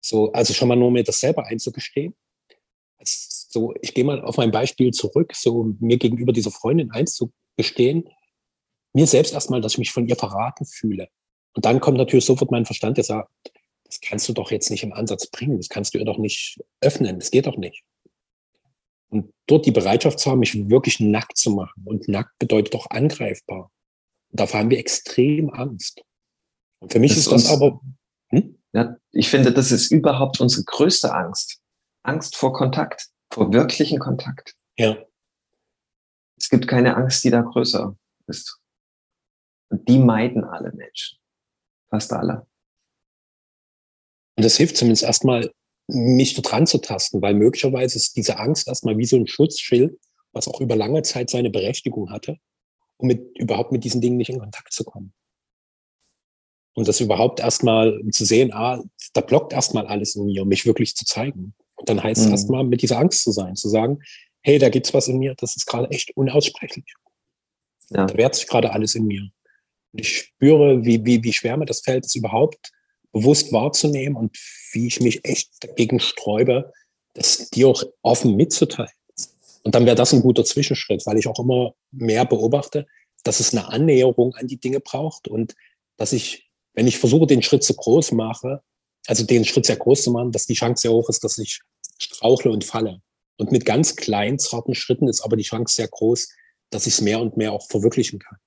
So, 0.01 0.33
also 0.33 0.53
schon 0.53 0.69
mal 0.69 0.77
nur 0.77 0.91
mir 0.91 1.03
das 1.03 1.21
selber 1.21 1.47
einzugestehen. 1.47 2.15
So, 3.03 3.75
ich 3.81 3.95
gehe 3.95 4.05
mal 4.05 4.23
auf 4.23 4.37
mein 4.37 4.51
Beispiel 4.51 4.91
zurück, 4.91 5.35
so 5.35 5.75
mir 5.81 5.97
gegenüber 5.97 6.33
dieser 6.33 6.51
Freundin 6.51 6.91
einzugestehen, 6.91 8.09
mir 8.95 9.07
selbst 9.07 9.35
erstmal, 9.35 9.61
dass 9.61 9.73
ich 9.73 9.79
mich 9.79 9.93
von 9.93 10.09
ihr 10.09 10.17
verraten 10.17 10.65
fühle. 10.65 11.09
Und 11.55 11.65
dann 11.65 11.81
kommt 11.81 11.99
natürlich 11.99 12.25
sofort 12.25 12.51
mein 12.51 12.65
Verstand, 12.65 12.97
der 12.97 13.05
sagt, 13.05 13.31
das 13.85 14.01
kannst 14.01 14.29
du 14.29 14.33
doch 14.33 14.51
jetzt 14.51 14.71
nicht 14.71 14.83
im 14.83 14.93
Ansatz 14.93 15.27
bringen, 15.27 15.59
das 15.59 15.69
kannst 15.69 15.95
du 15.95 15.99
ihr 15.99 16.05
doch 16.05 16.19
nicht 16.19 16.59
öffnen, 16.81 17.19
das 17.19 17.31
geht 17.31 17.47
doch 17.47 17.57
nicht. 17.57 17.85
Und 19.11 19.33
dort 19.47 19.67
die 19.67 19.71
Bereitschaft 19.71 20.19
zu 20.19 20.31
haben, 20.31 20.41
mich 20.41 20.69
wirklich 20.69 20.99
nackt 20.99 21.37
zu 21.37 21.53
machen. 21.53 21.85
Und 21.85 22.09
nackt 22.09 22.37
bedeutet 22.41 22.75
doch 22.75 22.91
angreifbar. 22.91 23.71
Und 24.31 24.41
dafür 24.41 24.59
haben 24.59 24.71
wir 24.71 24.79
extrem 24.79 25.51
Angst. 25.51 26.03
Und 26.81 26.93
für 26.93 26.99
mich 26.99 27.13
das 27.13 27.19
ist 27.19 27.31
das 27.31 27.51
aber. 27.51 27.81
Hm? 28.31 28.59
Ja, 28.73 28.97
ich 29.13 29.29
finde, 29.29 29.53
das 29.53 29.71
ist 29.71 29.93
überhaupt 29.93 30.41
unsere 30.41 30.65
größte 30.65 31.15
Angst. 31.15 31.61
Angst 32.03 32.37
vor 32.37 32.53
Kontakt, 32.53 33.09
vor 33.31 33.53
wirklichen 33.53 34.01
Kontakt. 34.01 34.57
Ja. 34.77 34.99
Es 36.37 36.49
gibt 36.49 36.67
keine 36.67 36.97
Angst, 36.97 37.23
die 37.23 37.31
da 37.31 37.43
größer 37.43 37.97
ist. 38.27 38.59
Und 39.85 39.89
die 39.89 39.99
meiden 39.99 40.45
alle 40.45 40.73
Menschen. 40.73 41.19
Fast 41.91 42.13
alle. 42.13 42.47
Und 44.37 44.45
das 44.45 44.57
hilft 44.57 44.77
zumindest 44.77 45.05
erstmal, 45.05 45.53
mich 45.87 46.35
dort 46.35 46.51
ranzutasten, 46.51 47.21
weil 47.21 47.35
möglicherweise 47.35 47.99
ist 47.99 48.17
diese 48.17 48.39
Angst 48.39 48.69
erstmal 48.69 48.97
wie 48.97 49.05
so 49.05 49.17
ein 49.17 49.27
Schutzschild, 49.27 49.99
was 50.33 50.49
auch 50.49 50.63
über 50.63 50.77
lange 50.77 51.03
Zeit 51.03 51.29
seine 51.29 51.51
Berechtigung 51.51 52.11
hatte, 52.11 52.39
um 52.97 53.09
mit, 53.09 53.39
überhaupt 53.39 53.71
mit 53.71 53.85
diesen 53.85 54.01
Dingen 54.01 54.17
nicht 54.17 54.31
in 54.31 54.39
Kontakt 54.39 54.73
zu 54.73 54.85
kommen. 54.85 55.13
Und 56.75 56.89
das 56.89 57.01
überhaupt 57.01 57.41
erstmal 57.41 58.01
zu 58.11 58.25
sehen, 58.25 58.51
ah, 58.53 58.83
da 59.13 59.21
blockt 59.21 59.53
erstmal 59.53 59.87
alles 59.87 60.17
in 60.17 60.25
mir, 60.25 60.43
um 60.43 60.49
mich 60.49 60.65
wirklich 60.65 60.97
zu 60.97 61.05
zeigen. 61.05 61.55
Und 61.77 61.89
dann 61.89 62.03
heißt 62.03 62.23
mhm. 62.23 62.27
es 62.29 62.31
erstmal, 62.31 62.65
mit 62.65 62.81
dieser 62.81 62.99
Angst 62.99 63.23
zu 63.23 63.31
sein, 63.31 63.55
zu 63.55 63.69
sagen, 63.69 63.99
hey, 64.43 64.59
da 64.59 64.71
gibt's 64.71 64.95
was 64.95 65.09
in 65.09 65.19
mir, 65.19 65.35
das 65.37 65.55
ist 65.55 65.67
gerade 65.67 65.91
echt 65.91 66.17
unaussprechlich. 66.17 66.95
Ja. 67.91 68.07
Da 68.07 68.17
wehrt 68.17 68.35
sich 68.35 68.47
gerade 68.47 68.73
alles 68.73 68.95
in 68.95 69.05
mir. 69.07 69.31
Und 69.95 70.01
ich 70.01 70.19
spüre, 70.19 70.85
wie, 70.85 71.05
wie, 71.05 71.23
wie 71.23 71.33
schwer 71.33 71.57
mir 71.57 71.67
das 71.67 71.83
fällt, 71.83 72.05
das 72.05 72.17
überhaupt 72.17 72.73
bewusst 73.13 73.53
wahrzunehmen 73.53 74.17
und 74.17 74.37
wie 74.73 74.89
ich 74.89 75.01
mich 75.01 75.25
echt 75.25 75.51
dagegen 75.61 76.01
sträube, 76.01 76.73
das 77.13 77.49
dir 77.51 77.69
auch 77.69 77.85
offen 78.03 78.35
mitzuteilen. 78.35 78.91
Und 79.63 79.77
dann 79.77 79.87
wäre 79.87 79.95
das 79.95 80.13
ein 80.13 80.21
guter 80.21 80.45
Zwischenschritt, 80.45 81.07
weil 81.07 81.17
ich 81.17 81.29
auch 81.29 81.39
immer 81.39 81.75
mehr 81.93 82.25
beobachte, 82.25 82.87
dass 83.23 83.39
es 83.39 83.53
eine 83.53 83.69
Annäherung 83.69 84.35
an 84.35 84.49
die 84.49 84.59
Dinge 84.59 84.81
braucht 84.81 85.29
und 85.29 85.55
dass 85.97 86.13
ich, 86.13 86.51
wenn 86.73 86.89
ich 86.89 86.99
versuche, 86.99 87.29
den 87.29 87.43
Schritt 87.43 87.63
zu 87.63 87.75
groß 87.75 88.13
mache, 88.13 88.63
also 89.07 89.25
den 89.25 89.45
Schritt 89.45 89.65
sehr 89.65 89.77
groß 89.77 90.03
zu 90.03 90.11
machen, 90.11 90.33
dass 90.33 90.47
die 90.47 90.55
Chance 90.55 90.83
sehr 90.83 90.91
hoch 90.91 91.09
ist, 91.09 91.23
dass 91.23 91.39
ich 91.39 91.61
strauchle 91.99 92.51
und 92.51 92.65
falle. 92.65 93.01
Und 93.37 93.53
mit 93.53 93.65
ganz 93.65 93.95
kleinen, 93.95 94.41
zarten 94.41 94.75
Schritten 94.75 95.07
ist 95.07 95.21
aber 95.21 95.37
die 95.37 95.45
Chance 95.45 95.77
sehr 95.77 95.89
groß, 95.89 96.29
dass 96.71 96.89
ich 96.89 96.95
es 96.95 97.01
mehr 97.01 97.21
und 97.21 97.37
mehr 97.37 97.53
auch 97.53 97.65
verwirklichen 97.69 98.19
kann. 98.19 98.39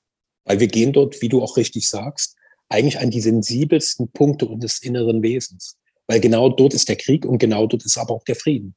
Weil 0.48 0.60
wir 0.60 0.68
gehen 0.68 0.94
dort, 0.94 1.22
wie 1.22 1.30
du 1.30 1.44
auch 1.44 1.58
richtig 1.58 1.88
sagst, 1.90 2.36
eigentlich 2.70 3.00
an 3.00 3.12
die 3.12 3.22
sensibelsten 3.22 4.12
Punkte 4.12 4.46
unseres 4.48 4.82
inneren 4.82 5.22
Wesens. 5.22 5.78
Weil 6.08 6.20
genau 6.20 6.50
dort 6.50 6.74
ist 6.74 6.90
der 6.90 6.96
Krieg 6.96 7.26
und 7.26 7.38
genau 7.38 7.68
dort 7.68 7.86
ist 7.86 7.98
aber 7.98 8.14
auch 8.14 8.24
der 8.24 8.36
Frieden. 8.36 8.76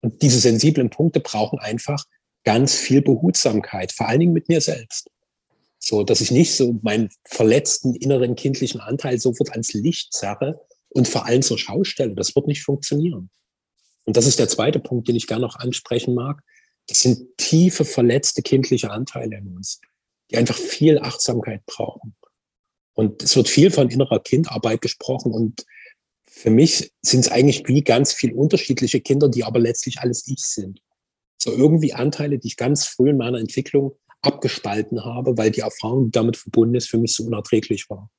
Und 0.00 0.22
diese 0.22 0.38
sensiblen 0.38 0.90
Punkte 0.90 1.20
brauchen 1.20 1.58
einfach 1.58 2.04
ganz 2.44 2.74
viel 2.74 3.02
Behutsamkeit, 3.02 3.92
vor 3.92 4.08
allen 4.08 4.20
Dingen 4.20 4.32
mit 4.32 4.48
mir 4.48 4.60
selbst. 4.60 5.08
So, 5.78 6.02
dass 6.02 6.20
ich 6.20 6.30
nicht 6.30 6.54
so 6.54 6.78
meinen 6.82 7.08
verletzten 7.24 7.94
inneren 7.94 8.34
kindlichen 8.34 8.80
Anteil 8.80 9.18
sofort 9.18 9.50
ans 9.52 9.72
Licht 9.72 10.12
zerre 10.12 10.60
und 10.88 11.06
vor 11.06 11.26
allem 11.26 11.42
zur 11.42 11.58
Schau 11.58 11.84
stelle. 11.84 12.14
Das 12.14 12.34
wird 12.34 12.48
nicht 12.48 12.62
funktionieren. 12.62 13.30
Und 14.04 14.16
das 14.16 14.26
ist 14.26 14.38
der 14.38 14.48
zweite 14.48 14.80
Punkt, 14.80 15.06
den 15.06 15.16
ich 15.16 15.26
gerne 15.26 15.42
noch 15.42 15.56
ansprechen 15.56 16.14
mag. 16.14 16.42
Das 16.88 17.00
sind 17.00 17.36
tiefe, 17.36 17.84
verletzte 17.84 18.42
kindliche 18.42 18.90
Anteile 18.90 19.36
in 19.36 19.48
uns, 19.48 19.80
die 20.30 20.36
einfach 20.36 20.56
viel 20.56 20.98
Achtsamkeit 20.98 21.64
brauchen. 21.66 22.14
Und 22.94 23.22
es 23.22 23.36
wird 23.36 23.48
viel 23.48 23.70
von 23.70 23.90
innerer 23.90 24.20
Kindarbeit 24.20 24.80
gesprochen 24.80 25.32
und 25.32 25.64
für 26.24 26.50
mich 26.50 26.92
sind 27.02 27.20
es 27.20 27.30
eigentlich 27.30 27.66
wie 27.66 27.82
ganz 27.82 28.12
viel 28.12 28.32
unterschiedliche 28.32 29.00
Kinder, 29.00 29.28
die 29.28 29.44
aber 29.44 29.58
letztlich 29.58 29.98
alles 30.00 30.26
ich 30.28 30.44
sind. 30.44 30.80
So 31.36 31.52
irgendwie 31.52 31.94
Anteile, 31.94 32.38
die 32.38 32.48
ich 32.48 32.56
ganz 32.56 32.84
früh 32.86 33.10
in 33.10 33.16
meiner 33.16 33.38
Entwicklung 33.38 33.96
abgespalten 34.20 35.04
habe, 35.04 35.36
weil 35.36 35.50
die 35.50 35.60
Erfahrung, 35.60 36.06
die 36.06 36.10
damit 36.10 36.36
verbunden 36.36 36.74
ist, 36.74 36.88
für 36.88 36.98
mich 36.98 37.14
so 37.14 37.24
unerträglich 37.24 37.88
war. 37.88 38.10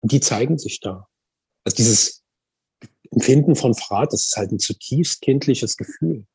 Und 0.00 0.12
die 0.12 0.20
zeigen 0.20 0.58
sich 0.58 0.80
da. 0.80 1.08
Also 1.64 1.76
dieses 1.76 2.22
Empfinden 3.10 3.56
von 3.56 3.74
Verrat, 3.74 4.12
das 4.12 4.26
ist 4.26 4.36
halt 4.36 4.52
ein 4.52 4.58
zutiefst 4.58 5.20
kindliches 5.22 5.76
Gefühl. 5.76 6.26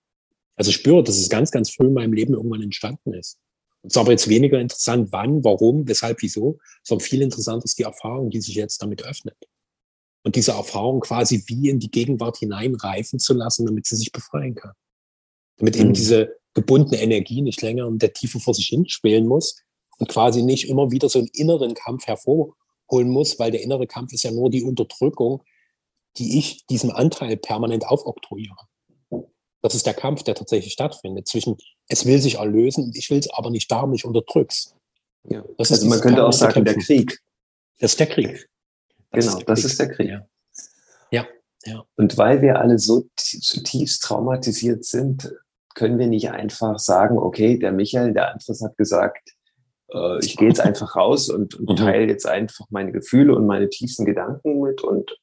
Also 0.55 0.69
ich 0.69 0.75
spüre, 0.75 1.03
dass 1.03 1.17
es 1.17 1.29
ganz, 1.29 1.51
ganz 1.51 1.69
früh 1.71 1.87
in 1.87 1.93
meinem 1.93 2.13
Leben 2.13 2.33
irgendwann 2.33 2.63
entstanden 2.63 3.13
ist. 3.13 3.37
Es 3.83 3.93
ist 3.93 3.97
aber 3.97 4.11
jetzt 4.11 4.27
weniger 4.27 4.59
interessant, 4.59 5.09
wann, 5.11 5.43
warum, 5.43 5.87
weshalb, 5.87 6.21
wieso, 6.21 6.59
sondern 6.83 7.05
viel 7.05 7.21
interessanter 7.21 7.65
ist 7.65 7.79
die 7.79 7.83
Erfahrung, 7.83 8.29
die 8.29 8.41
sich 8.41 8.55
jetzt 8.55 8.81
damit 8.81 9.03
öffnet. 9.03 9.37
Und 10.23 10.35
diese 10.35 10.51
Erfahrung 10.51 10.99
quasi 10.99 11.43
wie 11.47 11.69
in 11.69 11.79
die 11.79 11.91
Gegenwart 11.91 12.37
hineinreifen 12.37 13.19
zu 13.19 13.33
lassen, 13.33 13.65
damit 13.65 13.85
sie 13.85 13.95
sich 13.95 14.11
befreien 14.11 14.55
kann. 14.55 14.73
Damit 15.57 15.75
mhm. 15.75 15.81
eben 15.81 15.93
diese 15.93 16.35
gebundene 16.53 17.01
Energie 17.01 17.41
nicht 17.41 17.61
länger 17.61 17.87
in 17.87 17.99
der 17.99 18.13
Tiefe 18.13 18.39
vor 18.39 18.53
sich 18.53 18.67
hin 18.67 18.87
spielen 18.89 19.27
muss 19.27 19.61
und 19.97 20.09
quasi 20.09 20.41
nicht 20.41 20.67
immer 20.67 20.91
wieder 20.91 21.07
so 21.07 21.19
einen 21.19 21.29
inneren 21.31 21.73
Kampf 21.73 22.07
hervorholen 22.07 23.09
muss, 23.09 23.39
weil 23.39 23.51
der 23.51 23.61
innere 23.61 23.87
Kampf 23.87 24.11
ist 24.11 24.23
ja 24.23 24.31
nur 24.31 24.49
die 24.49 24.63
Unterdrückung, 24.63 25.43
die 26.17 26.37
ich 26.37 26.65
diesem 26.67 26.91
Anteil 26.91 27.37
permanent 27.37 27.85
aufoktroyiere. 27.85 28.57
Das 29.61 29.75
ist 29.75 29.85
der 29.85 29.93
Kampf, 29.93 30.23
der 30.23 30.35
tatsächlich 30.35 30.73
stattfindet 30.73 31.27
zwischen, 31.27 31.57
es 31.87 32.05
will 32.05 32.21
sich 32.21 32.35
erlösen, 32.35 32.91
ich 32.95 33.09
will 33.09 33.19
es 33.19 33.29
aber 33.31 33.49
nicht 33.49 33.69
da, 33.71 33.85
mich 33.85 34.05
unterdrückst. 34.05 34.75
Ja. 35.25 35.43
Das 35.57 35.71
also 35.71 35.87
man 35.87 35.99
könnte 35.99 36.25
auch 36.25 36.33
sagen, 36.33 36.63
der 36.63 36.77
Krieg. 36.77 37.19
Das 37.79 37.91
ist 37.91 37.99
der 37.99 38.07
Krieg. 38.07 38.49
Das 39.11 39.25
genau, 39.25 39.39
ist 39.39 39.49
das 39.49 39.59
Krieg. 39.59 39.71
ist 39.71 39.79
der 39.79 39.89
Krieg. 39.89 40.09
Ja. 40.09 40.21
ja. 41.11 41.27
ja. 41.65 41.83
Und 41.97 42.17
weil 42.17 42.41
wir 42.41 42.59
alle 42.59 42.79
so 42.79 43.07
zutiefst 43.15 44.03
traumatisiert 44.03 44.85
sind, 44.85 45.33
können 45.75 45.99
wir 45.99 46.07
nicht 46.07 46.31
einfach 46.31 46.79
sagen, 46.79 47.17
okay, 47.17 47.57
der 47.57 47.71
Michael, 47.71 48.13
der 48.13 48.31
Andres 48.33 48.61
hat 48.61 48.77
gesagt, 48.77 49.35
äh, 49.93 50.19
ich 50.19 50.37
gehe 50.37 50.47
jetzt 50.47 50.61
einfach 50.61 50.95
raus 50.95 51.29
und, 51.29 51.55
und 51.55 51.69
mhm. 51.69 51.75
teile 51.75 52.07
jetzt 52.07 52.27
einfach 52.27 52.65
meine 52.69 52.91
Gefühle 52.91 53.35
und 53.35 53.45
meine 53.45 53.69
tiefsten 53.69 54.05
Gedanken 54.05 54.61
mit 54.61 54.81
und 54.81 55.17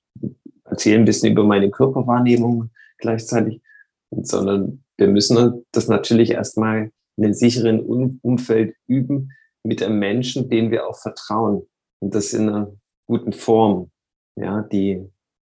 erzähle 0.64 0.98
ein 0.98 1.04
bisschen 1.04 1.32
über 1.32 1.44
meine 1.44 1.70
Körperwahrnehmung 1.70 2.70
gleichzeitig, 2.98 3.60
sondern 4.24 4.84
wir 4.96 5.08
müssen 5.08 5.64
das 5.72 5.88
natürlich 5.88 6.30
erstmal 6.30 6.90
in 7.16 7.24
einem 7.24 7.34
sicheren 7.34 7.80
Umfeld 7.80 8.76
üben 8.86 9.32
mit 9.62 9.82
einem 9.82 9.98
Menschen, 9.98 10.48
den 10.48 10.70
wir 10.70 10.86
auch 10.86 10.98
vertrauen. 10.98 11.66
Und 12.00 12.14
das 12.14 12.32
in 12.32 12.48
einer 12.48 12.72
guten 13.06 13.32
Form, 13.32 13.90
ja, 14.36 14.62
die, 14.62 15.02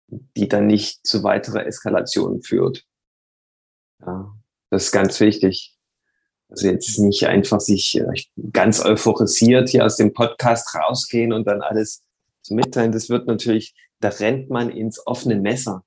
die 0.08 0.47
dann 0.47 0.67
nicht 0.67 1.06
zu 1.06 1.23
weiterer 1.23 1.65
Eskalation 1.65 2.41
führt. 2.41 2.86
Ja, 4.06 4.34
das 4.69 4.86
ist 4.86 4.91
ganz 4.91 5.19
wichtig. 5.19 5.76
Also 6.49 6.67
jetzt 6.67 6.99
nicht 6.99 7.26
einfach 7.26 7.60
sich 7.60 7.95
äh, 7.95 8.06
ganz 8.52 8.84
euphorisiert 8.84 9.69
hier 9.69 9.86
aus 9.86 9.95
dem 9.95 10.13
Podcast 10.13 10.76
rausgehen 10.76 11.34
und 11.34 11.47
dann 11.47 11.62
alles 11.62 12.04
zu 12.41 12.54
mitteilen. 12.54 12.91
Das 12.91 13.10
wird 13.10 13.26
natürlich, 13.26 13.73
da 13.99 14.10
rennt 14.10 14.49
man 14.49 14.69
ins 14.69 15.06
offene 15.08 15.39
Messer, 15.39 15.84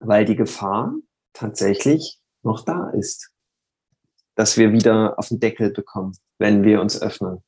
weil 0.00 0.24
die 0.24 0.36
Gefahr 0.36 0.94
tatsächlich 1.34 2.18
noch 2.42 2.64
da 2.64 2.90
ist, 2.90 3.30
dass 4.34 4.56
wir 4.56 4.72
wieder 4.72 5.18
auf 5.18 5.28
den 5.28 5.40
Deckel 5.40 5.70
bekommen, 5.70 6.16
wenn 6.38 6.64
wir 6.64 6.80
uns 6.80 7.00
öffnen. 7.00 7.44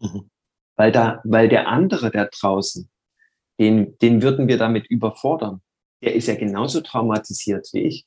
Mhm. 0.00 0.30
Weil 0.76 0.92
da, 0.92 1.20
weil 1.24 1.48
der 1.48 1.68
andere 1.68 2.10
da 2.10 2.26
draußen, 2.26 2.88
den, 3.58 3.98
den 3.98 4.22
würden 4.22 4.46
wir 4.46 4.58
damit 4.58 4.86
überfordern. 4.86 5.60
Der 6.00 6.14
ist 6.14 6.28
ja 6.28 6.36
genauso 6.36 6.80
traumatisiert 6.80 7.68
wie 7.72 7.82
ich. 7.82 8.06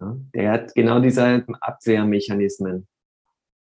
Ja, 0.00 0.16
der 0.34 0.50
hat 0.50 0.74
genau 0.74 1.00
dieselben 1.00 1.54
Abwehrmechanismen. 1.56 2.88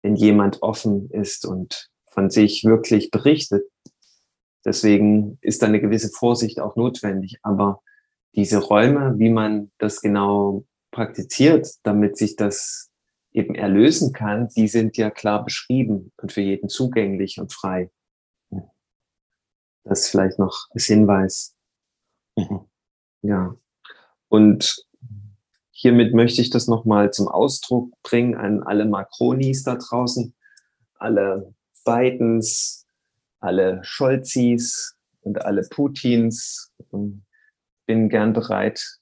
Wenn 0.02 0.16
jemand 0.16 0.62
offen 0.62 1.10
ist 1.12 1.46
und 1.46 1.89
von 2.12 2.30
sich 2.30 2.63
wirklich 2.63 3.12
berichtet, 3.12 3.66
Deswegen 4.66 5.38
ist 5.42 5.62
da 5.62 5.68
eine 5.68 5.82
gewisse 5.82 6.10
Vorsicht 6.10 6.60
auch 6.60 6.76
notwendig. 6.76 7.38
Aber 7.42 7.82
diese 8.36 8.60
Räume, 8.60 9.17
wie 9.17 9.30
man 9.30 9.72
das 9.78 10.02
genau 10.02 10.65
praktiziert, 10.91 11.67
damit 11.84 12.17
sich 12.17 12.36
das 12.36 12.91
eben 13.32 13.56
erlösen 13.56 14.13
kann, 14.13 14.50
die 14.56 14.67
sind 14.67 14.96
ja 14.98 15.10
klar 15.10 15.43
beschrieben 15.43 16.12
und 16.17 16.32
für 16.32 16.41
jeden 16.41 16.69
zugänglich 16.69 17.39
und 17.39 17.52
frei. 17.52 17.89
Das 19.84 20.08
vielleicht 20.08 20.39
noch 20.39 20.67
als 20.72 20.86
Hinweis. 20.86 21.56
Mhm. 22.38 22.62
Ja. 23.22 23.56
Und 24.30 24.86
hiermit 25.72 26.13
möchte 26.13 26.41
ich 26.41 26.50
das 26.50 26.67
nochmal 26.67 27.12
zum 27.12 27.28
Ausdruck 27.28 27.91
bringen 28.02 28.36
an 28.36 28.63
alle 28.63 28.86
Macronis 28.86 29.63
da 29.63 29.76
draußen, 29.76 30.34
alle 30.96 31.54
Bidens, 31.86 32.86
alle 33.39 33.84
Scholzis 33.84 34.96
und 35.22 35.43
alle 35.43 35.63
Putins. 35.69 36.72
Bin 37.86 38.10
gern 38.10 38.34
bereit, 38.34 39.00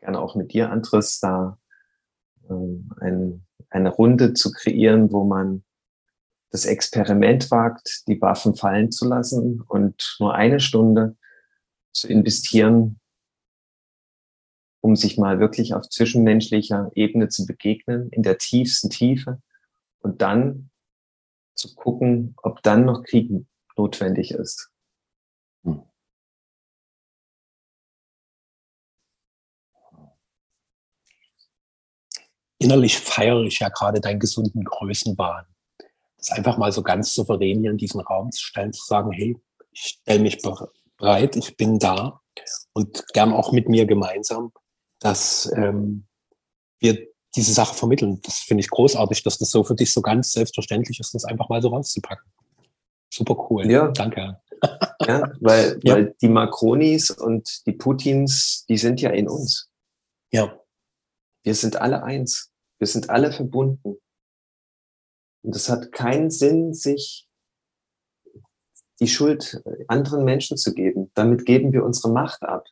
gerne 0.00 0.20
auch 0.20 0.34
mit 0.34 0.52
dir, 0.52 0.70
Andres, 0.70 1.20
da 1.20 1.58
ähm, 2.48 2.90
ein, 3.00 3.46
eine 3.70 3.90
Runde 3.90 4.34
zu 4.34 4.52
kreieren, 4.52 5.12
wo 5.12 5.24
man 5.24 5.64
das 6.50 6.66
Experiment 6.66 7.50
wagt, 7.50 8.04
die 8.06 8.20
Waffen 8.20 8.54
fallen 8.54 8.92
zu 8.92 9.08
lassen 9.08 9.60
und 9.62 10.16
nur 10.20 10.34
eine 10.34 10.60
Stunde 10.60 11.16
zu 11.92 12.06
investieren, 12.06 13.00
um 14.80 14.94
sich 14.94 15.18
mal 15.18 15.40
wirklich 15.40 15.74
auf 15.74 15.88
zwischenmenschlicher 15.88 16.90
Ebene 16.94 17.28
zu 17.28 17.46
begegnen, 17.46 18.08
in 18.10 18.22
der 18.22 18.38
tiefsten 18.38 18.90
Tiefe 18.90 19.42
und 19.98 20.22
dann 20.22 20.70
zu 21.54 21.74
gucken, 21.74 22.34
ob 22.42 22.62
dann 22.62 22.84
noch 22.84 23.02
Krieg 23.02 23.30
notwendig 23.76 24.32
ist. 24.32 24.70
Hm. 25.64 25.82
Innerlich 32.64 32.98
feiere 32.98 33.42
ich 33.42 33.58
ja 33.58 33.68
gerade 33.68 34.00
deinen 34.00 34.18
gesunden 34.18 34.64
Größenwahn. 34.64 35.44
Das 36.16 36.30
einfach 36.30 36.56
mal 36.56 36.72
so 36.72 36.82
ganz 36.82 37.12
souverän 37.12 37.60
hier 37.60 37.70
in 37.70 37.76
diesen 37.76 38.00
Raum 38.00 38.32
zu 38.32 38.42
stellen, 38.42 38.72
zu 38.72 38.82
sagen, 38.86 39.12
hey, 39.12 39.36
ich 39.72 39.98
stelle 40.00 40.20
mich 40.20 40.38
bereit, 40.96 41.36
ich 41.36 41.58
bin 41.58 41.78
da 41.78 42.22
und 42.72 43.04
gern 43.12 43.34
auch 43.34 43.52
mit 43.52 43.68
mir 43.68 43.84
gemeinsam, 43.84 44.50
dass 44.98 45.52
ähm, 45.54 46.06
wir 46.78 47.06
diese 47.36 47.52
Sache 47.52 47.74
vermitteln. 47.74 48.22
Das 48.22 48.38
finde 48.38 48.62
ich 48.62 48.70
großartig, 48.70 49.22
dass 49.24 49.36
das 49.36 49.50
so 49.50 49.62
für 49.62 49.74
dich 49.74 49.92
so 49.92 50.00
ganz 50.00 50.32
selbstverständlich 50.32 50.98
ist, 51.00 51.12
das 51.12 51.26
einfach 51.26 51.50
mal 51.50 51.60
so 51.60 51.68
rauszupacken. 51.68 52.32
Super 53.12 53.36
cool. 53.50 53.70
Ja. 53.70 53.88
Danke. 53.88 54.40
ja, 55.06 55.30
weil, 55.40 55.78
ja. 55.84 55.96
weil 55.96 56.14
die 56.22 56.28
Macronis 56.28 57.10
und 57.10 57.66
die 57.66 57.72
Putins, 57.72 58.64
die 58.70 58.78
sind 58.78 59.02
ja 59.02 59.10
in 59.10 59.28
uns. 59.28 59.68
Ja. 60.32 60.58
Wir 61.42 61.54
sind 61.54 61.76
alle 61.76 62.02
eins. 62.02 62.53
Wir 62.84 62.88
sind 62.88 63.08
alle 63.08 63.32
verbunden. 63.32 63.96
Und 65.42 65.56
es 65.56 65.70
hat 65.70 65.90
keinen 65.90 66.30
Sinn, 66.30 66.74
sich 66.74 67.26
die 69.00 69.08
Schuld 69.08 69.62
anderen 69.88 70.22
Menschen 70.26 70.58
zu 70.58 70.74
geben. 70.74 71.10
Damit 71.14 71.46
geben 71.46 71.72
wir 71.72 71.82
unsere 71.82 72.12
Macht 72.12 72.42
ab 72.42 72.66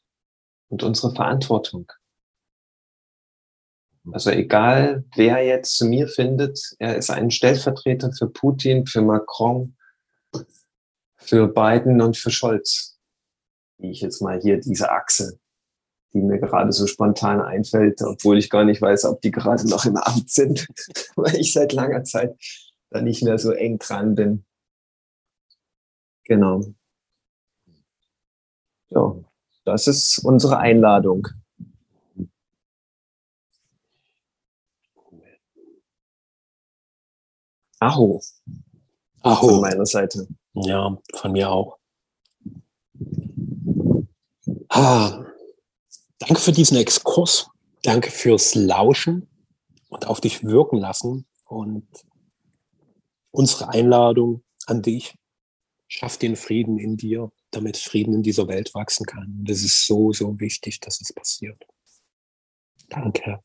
und 0.69 0.83
unsere 0.83 1.15
Verantwortung. 1.15 1.91
Also 4.13 4.29
egal, 4.29 5.07
wer 5.17 5.43
jetzt 5.47 5.79
zu 5.79 5.87
mir 5.87 6.09
findet, 6.09 6.61
er 6.79 6.99
ist 6.99 7.09
ein 7.09 7.31
Stellvertreter 7.31 8.13
für 8.13 8.29
Putin, 8.29 8.87
für 8.87 9.01
Macron, 9.01 9.79
für 11.17 11.49
Biden 11.49 12.03
und 12.03 12.19
für 12.19 12.31
Scholz. 12.31 12.99
Wie 13.79 13.93
ich 13.93 14.03
jetzt 14.03 14.21
mal 14.21 14.39
hier 14.43 14.61
diese 14.61 14.91
Achse, 14.91 15.41
die 16.13 16.21
mir 16.21 16.39
gerade 16.39 16.73
so 16.73 16.87
spontan 16.87 17.41
einfällt, 17.41 18.01
obwohl 18.03 18.39
ich 18.39 18.51
gar 18.51 18.65
nicht 18.65 18.83
weiß, 18.83 19.05
ob 19.07 19.21
die 19.23 19.31
gerade 19.31 19.69
noch 19.69 19.85
im 19.85 19.97
Amt 19.97 20.31
sind, 20.31 20.67
weil 21.17 21.37
ich 21.37 21.53
seit 21.53 21.73
langer 21.73 22.05
Zeit 22.05 22.37
da 22.91 23.01
nicht 23.01 23.23
mehr 23.23 23.39
so 23.39 23.53
eng 23.53 23.79
dran 23.79 24.15
bin. 24.15 24.45
Genau. 26.25 26.63
Ja, 28.91 29.15
das 29.65 29.87
ist 29.87 30.19
unsere 30.19 30.59
Einladung. 30.59 31.29
Aho. 37.81 38.21
Aho. 39.23 39.49
Von 39.49 39.61
meiner 39.61 39.87
Seite. 39.87 40.29
Ja, 40.55 40.97
von 41.15 41.33
mir 41.33 41.51
auch. 41.51 41.79
Ah, 44.69 45.25
danke 46.27 46.41
für 46.41 46.53
diesen 46.53 46.77
Exkurs. 46.77 47.49
Danke 47.83 48.11
fürs 48.11 48.55
Lauschen 48.55 49.29
und 49.89 50.07
auf 50.07 50.21
dich 50.21 50.45
wirken 50.45 50.79
lassen. 50.79 51.27
Und 51.47 51.87
unsere 53.31 53.71
Einladung 53.71 54.43
an 54.67 54.83
dich, 54.83 55.15
schaff 55.89 56.17
den 56.17 56.37
Frieden 56.37 56.79
in 56.79 56.97
dir, 56.97 57.31
damit 57.51 57.77
Frieden 57.77 58.15
in 58.15 58.23
dieser 58.23 58.49
Welt 58.49 58.75
wachsen 58.75 59.05
kann. 59.05 59.37
Und 59.41 59.51
es 59.51 59.65
ist 59.65 59.85
so, 59.85 60.13
so 60.13 60.39
wichtig, 60.39 60.81
dass 60.81 61.01
es 61.01 61.13
passiert. 61.13 61.63
Danke. 62.89 63.43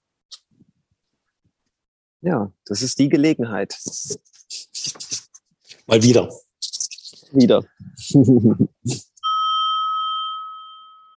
Ja, 2.21 2.51
das 2.65 2.81
ist 2.81 2.99
die 2.99 3.09
Gelegenheit. 3.09 3.77
Mal 5.87 6.03
wieder. 6.03 6.29
Wieder. 7.31 7.65